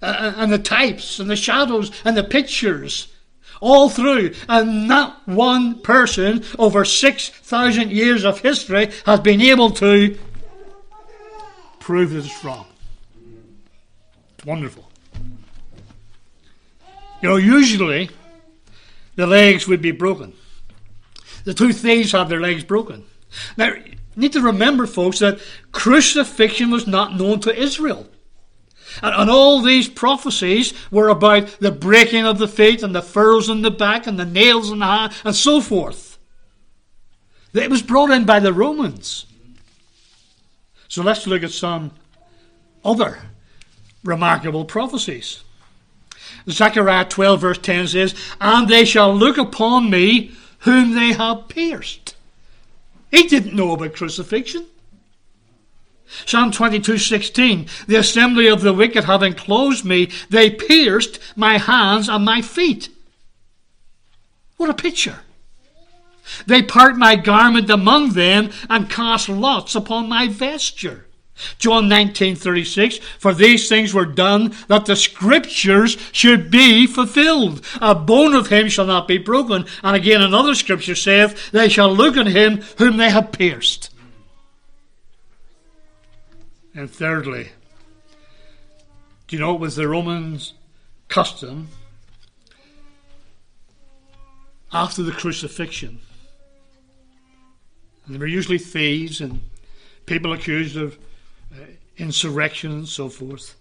Uh, 0.00 0.06
uh, 0.06 0.32
and 0.36 0.52
the 0.52 0.58
types 0.58 1.18
and 1.18 1.28
the 1.28 1.34
shadows 1.34 1.90
and 2.04 2.16
the 2.16 2.22
pictures 2.22 3.08
all 3.60 3.88
through. 3.88 4.34
And 4.48 4.86
not 4.86 5.26
one 5.26 5.80
person 5.80 6.44
over 6.58 6.84
6,000 6.84 7.90
years 7.90 8.24
of 8.24 8.40
history 8.40 8.90
has 9.06 9.20
been 9.20 9.40
able 9.40 9.70
to 9.72 10.16
prove 11.80 12.10
that 12.10 12.24
it's 12.24 12.44
wrong. 12.44 12.66
It's 14.36 14.46
wonderful. 14.46 14.87
You 17.20 17.28
know, 17.28 17.36
usually 17.36 18.10
the 19.16 19.26
legs 19.26 19.66
would 19.66 19.82
be 19.82 19.90
broken. 19.90 20.34
The 21.44 21.54
two 21.54 21.72
thieves 21.72 22.12
had 22.12 22.28
their 22.28 22.40
legs 22.40 22.62
broken. 22.62 23.04
Now, 23.56 23.72
need 24.16 24.32
to 24.34 24.40
remember, 24.40 24.86
folks, 24.86 25.18
that 25.20 25.40
crucifixion 25.72 26.70
was 26.70 26.86
not 26.86 27.16
known 27.16 27.40
to 27.40 27.56
Israel. 27.56 28.08
And, 29.02 29.14
and 29.14 29.30
all 29.30 29.60
these 29.60 29.88
prophecies 29.88 30.72
were 30.90 31.08
about 31.08 31.48
the 31.60 31.72
breaking 31.72 32.26
of 32.26 32.38
the 32.38 32.48
feet 32.48 32.82
and 32.82 32.94
the 32.94 33.02
furrows 33.02 33.48
in 33.48 33.62
the 33.62 33.70
back 33.70 34.06
and 34.06 34.18
the 34.18 34.24
nails 34.24 34.70
in 34.70 34.80
the 34.80 34.86
hand 34.86 35.12
and 35.24 35.34
so 35.34 35.60
forth. 35.60 36.18
It 37.54 37.70
was 37.70 37.82
brought 37.82 38.10
in 38.10 38.24
by 38.24 38.40
the 38.40 38.52
Romans. 38.52 39.26
So 40.88 41.02
let's 41.02 41.26
look 41.26 41.42
at 41.42 41.50
some 41.50 41.92
other 42.84 43.18
remarkable 44.04 44.64
prophecies. 44.64 45.42
Zechariah 46.50 47.04
12, 47.04 47.40
verse 47.40 47.58
10 47.58 47.88
says, 47.88 48.14
And 48.40 48.68
they 48.68 48.84
shall 48.84 49.14
look 49.14 49.38
upon 49.38 49.90
me 49.90 50.32
whom 50.60 50.94
they 50.94 51.12
have 51.12 51.48
pierced. 51.48 52.14
He 53.10 53.24
didn't 53.24 53.54
know 53.54 53.72
about 53.72 53.94
crucifixion. 53.94 54.66
Psalm 56.24 56.50
22:16 56.50 57.86
The 57.86 57.96
assembly 57.96 58.46
of 58.46 58.62
the 58.62 58.72
wicked 58.72 59.04
have 59.04 59.22
enclosed 59.22 59.84
me 59.84 60.10
they 60.30 60.48
pierced 60.50 61.18
my 61.36 61.58
hands 61.58 62.08
and 62.08 62.24
my 62.24 62.40
feet 62.40 62.88
What 64.56 64.70
a 64.70 64.74
picture 64.74 65.20
They 66.46 66.62
part 66.62 66.96
my 66.96 67.14
garment 67.14 67.68
among 67.68 68.12
them 68.14 68.50
and 68.70 68.88
cast 68.88 69.28
lots 69.28 69.74
upon 69.74 70.08
my 70.08 70.28
vesture 70.28 71.07
John 71.58 71.88
19:36 71.88 72.98
For 73.18 73.34
these 73.34 73.68
things 73.68 73.94
were 73.94 74.06
done 74.06 74.54
that 74.68 74.86
the 74.86 74.96
scriptures 74.96 75.96
should 76.12 76.50
be 76.50 76.86
fulfilled. 76.86 77.64
A 77.80 77.94
bone 77.94 78.34
of 78.34 78.48
him 78.48 78.68
shall 78.68 78.86
not 78.86 79.08
be 79.08 79.18
broken. 79.18 79.64
And 79.82 79.96
again 79.96 80.22
another 80.22 80.54
scripture 80.54 80.94
saith 80.94 81.50
they 81.50 81.68
shall 81.68 81.94
look 81.94 82.16
on 82.16 82.26
him 82.26 82.62
whom 82.78 82.96
they 82.96 83.10
have 83.10 83.32
pierced. 83.32 83.90
And 86.74 86.90
thirdly 86.90 87.50
do 89.28 89.36
you 89.36 89.40
know 89.40 89.54
it 89.54 89.60
was 89.60 89.76
the 89.76 89.86
Romans 89.86 90.54
custom 91.08 91.68
after 94.72 95.02
the 95.02 95.12
crucifixion? 95.12 96.00
And 98.06 98.14
they 98.14 98.18
were 98.18 98.26
usually 98.26 98.56
thieves 98.56 99.20
and 99.20 99.42
people 100.06 100.32
accused 100.32 100.78
of 100.78 100.98
insurrection 101.98 102.72
and 102.72 102.88
so 102.88 103.08
forth. 103.08 103.56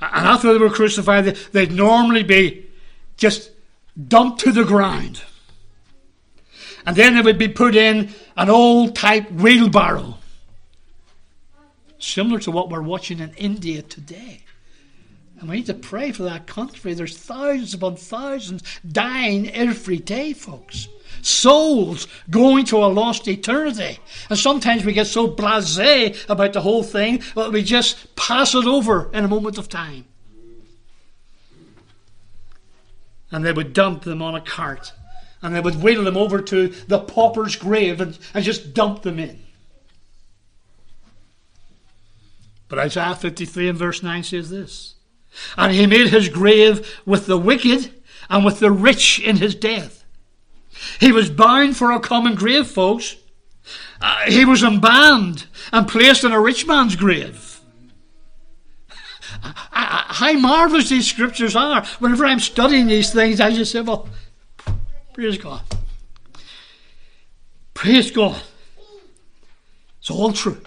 And 0.00 0.26
after 0.26 0.52
they 0.52 0.58
were 0.58 0.70
crucified, 0.70 1.24
they'd 1.52 1.72
normally 1.72 2.22
be 2.22 2.66
just 3.16 3.50
dumped 4.08 4.40
to 4.40 4.52
the 4.52 4.64
ground. 4.64 5.22
And 6.86 6.96
then 6.96 7.14
they 7.14 7.22
would 7.22 7.38
be 7.38 7.48
put 7.48 7.74
in 7.74 8.10
an 8.36 8.50
old 8.50 8.94
type 8.94 9.30
wheelbarrow, 9.30 10.18
similar 11.98 12.38
to 12.40 12.50
what 12.50 12.68
we're 12.68 12.82
watching 12.82 13.20
in 13.20 13.32
India 13.34 13.82
today. 13.82 14.42
And 15.38 15.48
we 15.48 15.56
need 15.56 15.66
to 15.66 15.74
pray 15.74 16.12
for 16.12 16.24
that 16.24 16.46
country. 16.46 16.94
There's 16.94 17.16
thousands 17.16 17.74
upon 17.74 17.96
thousands 17.96 18.62
dying 18.86 19.50
every 19.50 19.98
day, 19.98 20.32
folks 20.32 20.88
souls 21.24 22.06
going 22.28 22.66
to 22.66 22.76
a 22.76 22.86
lost 22.86 23.26
eternity. 23.26 23.98
And 24.28 24.38
sometimes 24.38 24.84
we 24.84 24.92
get 24.92 25.06
so 25.06 25.26
blase 25.26 26.24
about 26.28 26.52
the 26.52 26.60
whole 26.60 26.82
thing 26.82 27.22
that 27.34 27.52
we 27.52 27.62
just 27.62 28.14
pass 28.14 28.54
it 28.54 28.66
over 28.66 29.10
in 29.12 29.24
a 29.24 29.28
moment 29.28 29.58
of 29.58 29.68
time. 29.68 30.04
And 33.30 33.44
they 33.44 33.52
would 33.52 33.72
dump 33.72 34.02
them 34.02 34.22
on 34.22 34.34
a 34.34 34.40
cart. 34.40 34.92
And 35.42 35.54
they 35.54 35.60
would 35.60 35.82
wheel 35.82 36.04
them 36.04 36.16
over 36.16 36.40
to 36.40 36.68
the 36.68 37.00
pauper's 37.00 37.56
grave 37.56 38.00
and, 38.00 38.18
and 38.32 38.44
just 38.44 38.74
dump 38.74 39.02
them 39.02 39.18
in. 39.18 39.42
But 42.68 42.78
Isaiah 42.78 43.14
53 43.14 43.68
and 43.70 43.78
verse 43.78 44.02
9 44.02 44.22
says 44.22 44.50
this 44.50 44.94
And 45.56 45.72
he 45.72 45.86
made 45.86 46.08
his 46.08 46.28
grave 46.28 47.00
with 47.04 47.26
the 47.26 47.38
wicked 47.38 47.92
and 48.30 48.44
with 48.44 48.60
the 48.60 48.70
rich 48.70 49.20
in 49.20 49.36
his 49.36 49.54
death 49.54 50.03
he 51.00 51.12
was 51.12 51.30
bound 51.30 51.76
for 51.76 51.92
a 51.92 52.00
common 52.00 52.34
grave, 52.34 52.66
folks. 52.66 53.16
Uh, 54.00 54.16
he 54.26 54.44
was 54.44 54.62
unbanned 54.62 55.46
and 55.72 55.88
placed 55.88 56.24
in 56.24 56.32
a 56.32 56.40
rich 56.40 56.66
man's 56.66 56.96
grave. 56.96 57.60
How 59.70 60.32
marvelous 60.34 60.88
these 60.88 61.08
scriptures 61.08 61.56
are. 61.56 61.84
Whenever 61.98 62.26
I'm 62.26 62.40
studying 62.40 62.86
these 62.86 63.12
things, 63.12 63.40
I 63.40 63.52
just 63.52 63.72
say, 63.72 63.80
well, 63.80 64.08
praise 65.12 65.38
God. 65.38 65.62
Praise 67.72 68.10
God. 68.10 68.40
It's 70.00 70.10
all 70.10 70.32
true. 70.32 70.60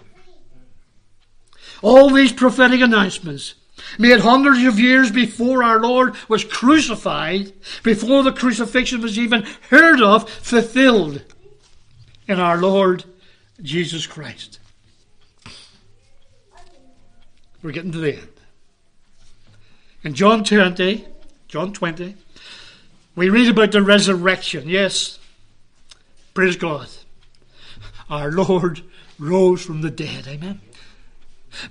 All 1.81 2.09
these 2.09 2.31
prophetic 2.31 2.81
announcements 2.81 3.53
made 3.97 4.19
hundreds 4.19 4.63
of 4.63 4.79
years 4.79 5.11
before 5.11 5.63
our 5.63 5.79
Lord 5.79 6.15
was 6.27 6.43
crucified, 6.43 7.53
before 7.83 8.23
the 8.23 8.31
crucifixion 8.31 9.01
was 9.01 9.17
even 9.17 9.45
heard 9.69 10.01
of, 10.01 10.29
fulfilled 10.29 11.23
in 12.27 12.39
our 12.39 12.57
Lord 12.57 13.05
Jesus 13.61 14.05
Christ. 14.05 14.59
We're 17.63 17.71
getting 17.71 17.91
to 17.91 17.97
the 17.99 18.15
end. 18.15 18.27
In 20.03 20.13
John 20.13 20.43
20, 20.43 21.05
John 21.47 21.73
20, 21.73 22.15
we 23.15 23.29
read 23.29 23.49
about 23.49 23.71
the 23.71 23.81
resurrection. 23.81 24.69
Yes, 24.69 25.17
praise 26.33 26.55
God. 26.55 26.87
Our 28.09 28.31
Lord 28.31 28.83
rose 29.19 29.65
from 29.65 29.81
the 29.81 29.89
dead. 29.89 30.27
Amen. 30.27 30.61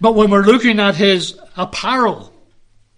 But 0.01 0.15
when 0.15 0.31
we're 0.31 0.43
looking 0.43 0.81
at 0.81 0.97
his 0.97 1.39
apparel 1.57 2.33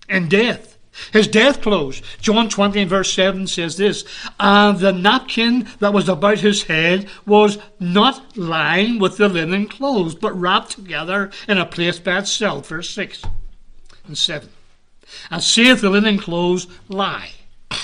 in 0.08 0.28
death, 0.28 0.78
his 1.12 1.28
death 1.28 1.62
clothes, 1.62 2.02
John 2.20 2.48
20 2.48 2.80
and 2.80 2.90
verse 2.90 3.12
7 3.12 3.46
says 3.46 3.76
this, 3.76 4.04
and 4.40 4.78
the 4.78 4.92
napkin 4.92 5.68
that 5.78 5.92
was 5.92 6.08
about 6.08 6.38
his 6.38 6.64
head 6.64 7.08
was 7.24 7.58
not 7.78 8.36
lying 8.36 8.98
with 8.98 9.16
the 9.16 9.28
linen 9.28 9.68
clothes, 9.68 10.14
but 10.14 10.38
wrapped 10.38 10.72
together 10.72 11.30
in 11.46 11.58
a 11.58 11.66
place 11.66 11.98
by 11.98 12.18
itself, 12.18 12.68
verse 12.68 12.90
6 12.90 13.22
and 14.06 14.18
7. 14.18 14.48
And 15.30 15.42
saith 15.42 15.80
the 15.80 15.90
linen 15.90 16.18
clothes 16.18 16.66
lie. 16.88 17.30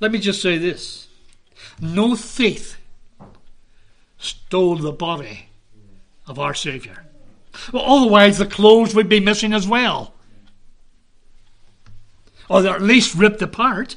Let 0.00 0.12
me 0.12 0.18
just 0.18 0.42
say 0.42 0.58
this. 0.58 1.08
No 1.80 2.14
thief 2.14 2.78
stole 4.18 4.76
the 4.76 4.92
body 4.92 5.48
of 6.26 6.38
our 6.38 6.54
Saviour. 6.54 7.04
Well, 7.72 7.84
otherwise, 7.84 8.38
the 8.38 8.46
clothes 8.46 8.94
would 8.94 9.08
be 9.08 9.20
missing 9.20 9.52
as 9.52 9.66
well. 9.66 10.14
Or 12.48 12.62
they're 12.62 12.74
at 12.74 12.82
least 12.82 13.14
ripped 13.14 13.42
apart. 13.42 13.96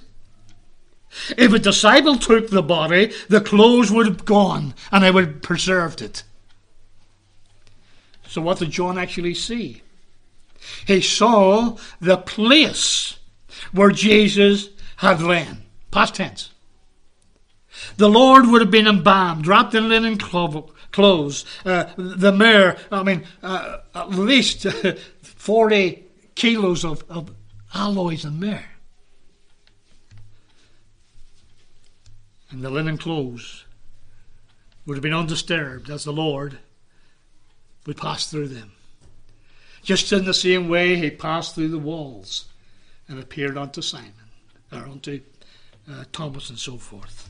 If 1.37 1.53
a 1.53 1.59
disciple 1.59 2.17
took 2.17 2.49
the 2.49 2.61
body, 2.61 3.13
the 3.29 3.41
clothes 3.41 3.91
would 3.91 4.05
have 4.05 4.25
gone 4.25 4.73
and 4.91 5.03
they 5.03 5.11
would 5.11 5.25
have 5.25 5.41
preserved 5.41 6.01
it. 6.01 6.23
So, 8.27 8.41
what 8.41 8.59
did 8.59 8.71
John 8.71 8.97
actually 8.97 9.33
see? 9.33 9.81
He 10.85 11.01
saw 11.01 11.77
the 12.01 12.17
place 12.17 13.17
where 13.71 13.91
Jesus 13.91 14.69
had 14.97 15.21
lain. 15.21 15.61
Past 15.91 16.15
tense. 16.15 16.49
The 17.97 18.09
Lord 18.09 18.47
would 18.47 18.61
have 18.61 18.71
been 18.71 18.87
embalmed, 18.87 19.47
wrapped 19.47 19.73
in 19.73 19.89
linen 19.89 20.17
clothes. 20.17 21.45
Uh, 21.65 21.85
the 21.97 22.31
myrrh, 22.31 22.77
I 22.91 23.03
mean, 23.03 23.23
uh, 23.41 23.77
at 23.93 24.09
least 24.09 24.67
40 25.21 26.03
kilos 26.35 26.83
of, 26.83 27.03
of 27.09 27.33
aloes 27.73 28.25
and 28.25 28.39
myrrh. 28.39 28.65
And 32.51 32.63
the 32.63 32.69
linen 32.69 32.97
clothes 32.97 33.65
would 34.85 34.95
have 34.95 35.03
been 35.03 35.13
undisturbed 35.13 35.89
as 35.89 36.03
the 36.03 36.13
Lord 36.13 36.59
would 37.85 37.97
pass 37.97 38.27
through 38.27 38.49
them. 38.49 38.71
Just 39.83 40.11
in 40.11 40.25
the 40.25 40.33
same 40.33 40.67
way 40.67 40.95
he 40.95 41.11
passed 41.11 41.55
through 41.55 41.69
the 41.69 41.79
walls 41.79 42.45
and 43.07 43.19
appeared 43.19 43.57
unto 43.57 43.81
Simon, 43.81 44.13
or 44.71 44.79
unto 44.79 45.21
uh, 45.89 46.05
Thomas 46.11 46.49
and 46.49 46.57
so 46.57 46.77
forth. 46.77 47.29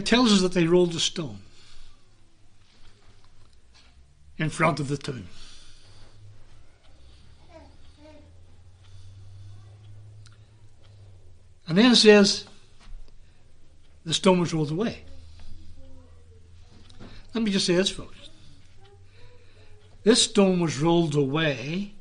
It 0.00 0.06
tells 0.06 0.32
us 0.32 0.40
that 0.40 0.52
they 0.52 0.66
rolled 0.66 0.94
a 0.94 0.98
stone 0.98 1.40
in 4.38 4.48
front 4.48 4.80
of 4.80 4.88
the 4.88 4.96
tomb. 4.96 5.28
And 11.68 11.76
then 11.76 11.92
it 11.92 11.96
says 11.96 12.46
the 14.06 14.14
stone 14.14 14.40
was 14.40 14.54
rolled 14.54 14.70
away. 14.70 15.04
Let 17.34 17.44
me 17.44 17.50
just 17.50 17.66
say 17.66 17.74
this, 17.74 17.90
folks. 17.90 18.30
This 20.02 20.22
stone 20.22 20.60
was 20.60 20.80
rolled 20.80 21.14
away 21.14 21.92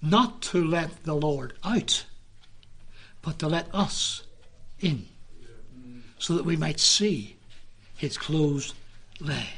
not 0.00 0.42
to 0.42 0.64
let 0.64 1.02
the 1.02 1.14
Lord 1.14 1.54
out, 1.64 2.04
but 3.20 3.40
to 3.40 3.48
let 3.48 3.66
us 3.74 4.22
in, 4.78 5.08
so 6.20 6.36
that 6.36 6.44
we 6.44 6.56
might 6.56 6.78
see 6.78 7.34
his 7.98 8.16
clothes 8.16 8.74
lay. 9.20 9.48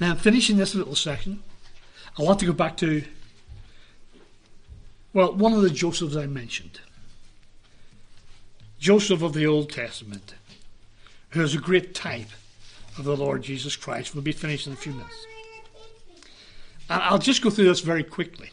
Now, 0.00 0.10
I'm 0.10 0.16
finishing 0.16 0.56
this 0.56 0.74
little 0.74 0.96
section. 0.96 1.42
I 2.18 2.22
want 2.22 2.40
to 2.40 2.46
go 2.46 2.52
back 2.52 2.76
to, 2.78 3.04
well, 5.12 5.32
one 5.34 5.52
of 5.52 5.60
the 5.60 5.70
Josephs 5.70 6.16
I 6.16 6.26
mentioned. 6.26 6.80
Joseph 8.78 9.20
of 9.20 9.34
the 9.34 9.46
Old 9.46 9.70
Testament, 9.70 10.34
who 11.30 11.42
is 11.42 11.54
a 11.54 11.58
great 11.58 11.94
type 11.94 12.30
of 12.96 13.04
the 13.04 13.16
Lord 13.16 13.42
Jesus 13.42 13.76
Christ. 13.76 14.14
We'll 14.14 14.24
be 14.24 14.32
finished 14.32 14.66
in 14.66 14.72
a 14.72 14.76
few 14.76 14.92
minutes. 14.92 15.26
I'll 16.88 17.18
just 17.18 17.42
go 17.42 17.50
through 17.50 17.66
this 17.66 17.80
very 17.80 18.02
quickly. 18.02 18.50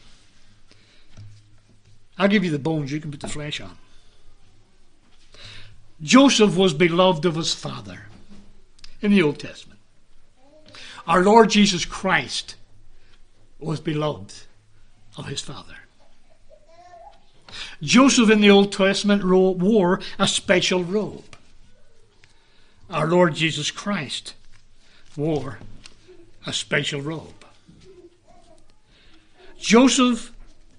I'll 2.18 2.28
give 2.28 2.44
you 2.44 2.50
the 2.50 2.58
bones, 2.58 2.92
you 2.92 3.00
can 3.00 3.10
put 3.10 3.20
the 3.20 3.28
flesh 3.28 3.60
on. 3.62 3.78
Joseph 6.02 6.56
was 6.56 6.74
beloved 6.74 7.24
of 7.24 7.34
his 7.34 7.54
father 7.54 8.02
in 9.00 9.10
the 9.10 9.22
Old 9.22 9.38
Testament. 9.38 9.80
Our 11.06 11.22
Lord 11.22 11.50
Jesus 11.50 11.84
Christ 11.84 12.56
was 13.58 13.80
beloved 13.80 14.34
of 15.16 15.26
his 15.26 15.40
father. 15.40 15.74
Joseph 17.80 18.30
in 18.30 18.40
the 18.40 18.50
Old 18.50 18.72
Testament 18.72 19.24
wore 19.24 20.00
a 20.18 20.28
special 20.28 20.84
robe. 20.84 21.36
Our 22.90 23.06
Lord 23.06 23.34
Jesus 23.34 23.70
Christ 23.70 24.34
wore 25.16 25.58
a 26.46 26.52
special 26.52 27.00
robe. 27.00 27.44
Joseph 29.58 30.32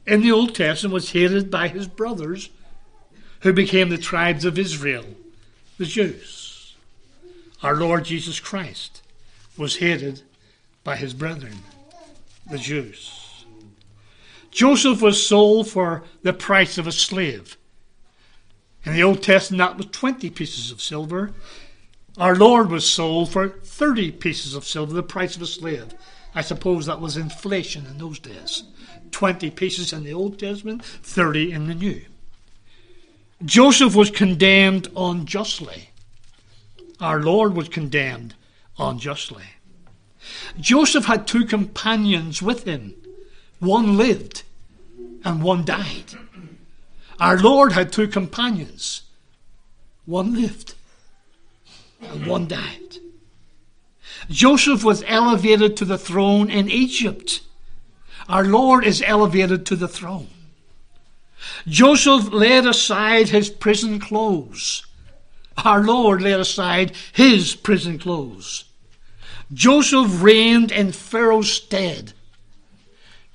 in 0.08 0.22
the 0.22 0.32
Old 0.32 0.56
Testament 0.56 0.94
was 0.94 1.12
hated 1.12 1.52
by 1.52 1.68
his 1.68 1.88
brothers 1.88 2.50
who 3.42 3.54
became 3.54 3.90
the 3.90 3.98
tribes 3.98 4.46
of 4.46 4.58
Israel, 4.58 5.06
the 5.78 5.86
Jews. 5.86 6.39
Our 7.62 7.76
Lord 7.76 8.05
Jesus 8.05 8.39
Christ 8.39 9.01
was 9.57 9.78
hated 9.78 10.22
by 10.84 10.95
his 10.95 11.14
brethren, 11.14 11.60
the 12.49 12.57
Jews. 12.57 13.45
Joseph 14.51 15.01
was 15.01 15.26
sold 15.26 15.68
for 15.68 16.03
the 16.24 16.34
price 16.34 16.78
of 16.78 16.88
a 16.88 16.91
slave. 16.91 17.57
In 18.86 18.93
the 18.93 19.03
Old 19.03 19.22
Testament, 19.22 19.60
that 19.60 19.78
was 19.78 19.88
20 19.88 20.30
pieces 20.30 20.72
of 20.72 20.82
silver. 20.82 21.32
Our 22.18 22.36
Lord 22.36 22.70
was 22.70 22.89
sold 22.89 23.30
for 23.32 23.49
30 23.49 24.12
pieces 24.14 24.55
of 24.55 24.66
silver, 24.66 24.93
the 24.93 25.03
price 25.03 25.36
of 25.36 25.41
a 25.41 25.45
slave. 25.45 25.93
I 26.34 26.41
suppose 26.41 26.86
that 26.86 27.01
was 27.01 27.18
inflation 27.18 27.86
in 27.86 27.97
those 27.97 28.20
days. 28.20 28.64
20 29.12 29.49
pieces 29.51 29.91
in 29.91 30.03
the 30.03 30.14
Old 30.14 30.39
Testament, 30.39 30.84
30 30.84 31.51
in 31.51 31.68
the 31.68 31.76
New. 31.76 32.01
Joseph 33.43 33.95
was 33.95 34.12
condemned 34.12 34.89
unjustly. 34.95 35.89
Our 37.02 37.22
Lord 37.22 37.56
was 37.56 37.70
condemned 37.70 38.36
unjustly. 38.78 39.45
Joseph 40.60 41.06
had 41.06 41.28
two 41.28 41.45
companions 41.45 42.41
with 42.41 42.66
him. 42.66 42.93
One 43.60 43.97
lived 43.97 44.43
and 45.24 45.41
one 45.41 45.66
died. 45.66 46.14
Our 47.20 47.38
Lord 47.38 47.74
had 47.74 47.91
two 47.91 48.08
companions. 48.08 49.04
One 50.06 50.34
lived 50.34 50.76
and 52.02 52.26
one 52.26 52.47
died. 52.47 52.97
Joseph 54.30 54.84
was 54.84 55.04
elevated 55.08 55.78
to 55.78 55.86
the 55.86 55.97
throne 55.97 56.50
in 56.50 56.70
Egypt. 56.70 57.41
Our 58.28 58.45
Lord 58.45 58.86
is 58.86 59.02
elevated 59.06 59.66
to 59.68 59.76
the 59.76 59.88
throne. 59.88 60.28
Joseph 61.68 62.32
laid 62.32 62.66
aside 62.66 63.30
his 63.30 63.50
prison 63.50 64.00
clothes. 64.00 64.86
Our 65.66 65.84
Lord 65.84 66.22
laid 66.22 66.39
aside 66.39 66.93
his 67.12 67.55
prison 67.55 67.99
clothes. 67.99 68.66
Joseph 69.53 70.22
reigned 70.22 70.72
in 70.72 70.91
Pharaoh's 70.91 71.51
stead. 71.51 72.14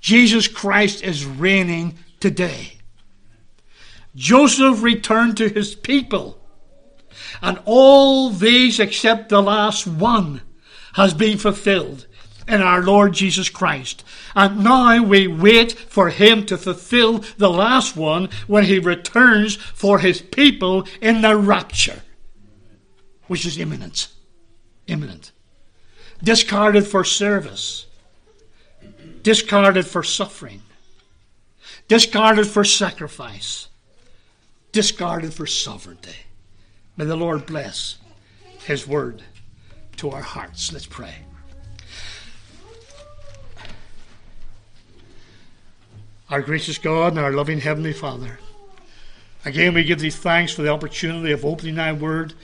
Jesus 0.01 0.49
Christ 0.49 1.03
is 1.03 1.25
reigning 1.25 1.99
today. 2.21 2.79
Joseph 4.15 4.83
returned 4.83 5.37
to 5.39 5.49
his 5.49 5.75
people, 5.75 6.39
and 7.43 7.59
all 7.65 8.31
these 8.31 8.79
except 8.79 9.29
the 9.29 9.43
last 9.43 9.87
one 9.87 10.43
has 10.95 11.15
been 11.15 11.37
fulfilled 11.39 12.07
in 12.47 12.61
our 12.61 12.83
Lord 12.83 13.15
Jesus 13.15 13.49
Christ. 13.49 14.05
And 14.37 14.63
now 14.63 15.03
we 15.03 15.27
wait 15.27 15.73
for 15.73 16.11
him 16.11 16.47
to 16.47 16.59
fulfill 16.59 17.25
the 17.39 17.51
last 17.51 17.97
one 17.97 18.29
when 18.47 18.65
he 18.65 18.79
returns 18.79 19.57
for 19.57 19.99
his 19.99 20.21
people 20.21 20.87
in 21.01 21.23
the 21.23 21.37
rapture, 21.37 22.03
which 23.27 23.47
is 23.47 23.59
imminent. 23.59 24.09
Imminent. 24.87 25.33
Discarded 26.23 26.87
for 26.87 27.05
service, 27.05 27.87
discarded 29.23 29.87
for 29.87 30.03
suffering, 30.03 30.63
discarded 31.89 32.47
for 32.47 32.65
sacrifice, 32.65 33.69
discarded 34.73 35.35
for 35.35 35.47
sovereignty. 35.47 36.17
May 36.97 37.05
the 37.05 37.17
Lord 37.17 37.47
bless 37.47 37.99
his 38.67 38.87
word 38.87 39.23
to 39.97 40.11
our 40.11 40.23
hearts. 40.23 40.73
Let's 40.73 40.87
pray. 40.87 41.15
Our 46.31 46.41
gracious 46.41 46.79
God 46.79 47.13
and 47.13 47.21
our 47.21 47.33
loving 47.33 47.61
Heavenly 47.61 47.93
Father, 47.93 48.39
again 49.45 49.75
we 49.75 49.85
give 49.85 50.01
thee 50.01 50.11
thanks 50.11 50.53
for 50.53 50.63
the 50.63 50.71
opportunity 50.71 51.33
of 51.33 51.45
opening 51.45 51.75
thy 51.75 51.93
word, 51.93 52.35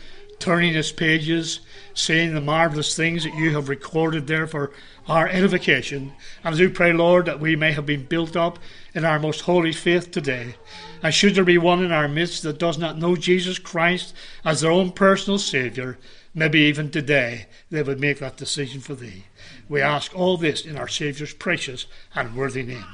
turning 0.41 0.74
its 0.74 0.91
pages, 0.91 1.61
saying 1.95 2.34
the 2.34 2.41
marvelous 2.41 2.97
things 2.97 3.24
that 3.24 3.34
you 3.34 3.55
have 3.55 3.68
recorded 3.68 4.26
there 4.26 4.47
for 4.47 4.72
our 5.07 5.28
edification. 5.28 6.12
And 6.43 6.55
I 6.55 6.59
do 6.59 6.70
pray, 6.70 6.93
Lord, 6.93 7.26
that 7.26 7.41
we 7.41 7.55
may 7.57 7.72
have 7.72 7.86
been 7.86 8.05
built 8.05 8.36
up 8.36 8.59
in 8.95 9.05
our 9.05 9.18
most 9.18 9.43
holy 9.43 9.72
faith 9.72 10.11
today. 10.11 10.55
And 11.03 11.14
should 11.14 11.34
there 11.34 11.45
be 11.45 11.59
one 11.59 11.84
in 11.84 11.93
our 11.93 12.09
midst 12.09 12.43
that 12.43 12.59
does 12.59 12.78
not 12.78 12.99
know 12.99 13.16
Jesus 13.16 13.59
Christ 13.59 14.14
as 14.45 14.61
their 14.61 14.70
own 14.70 14.93
personal 14.93 15.38
Saviour, 15.38 15.99
maybe 16.34 16.61
even 16.61 16.91
today 16.91 17.47
they 17.70 17.82
would 17.82 18.01
make 18.01 18.18
that 18.18 18.36
decision 18.36 18.80
for 18.80 18.95
thee. 18.95 19.24
We 19.68 19.80
ask 19.80 20.14
all 20.14 20.36
this 20.36 20.64
in 20.64 20.76
our 20.76 20.88
Saviour's 20.88 21.34
precious 21.34 21.86
and 22.14 22.36
worthy 22.36 22.62
name. 22.62 22.86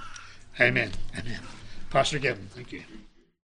Amen. 0.60 0.92
Amen. 1.18 1.40
Pastor 1.90 2.18
Gavin, 2.18 2.48
thank 2.52 2.72
you. 2.72 2.82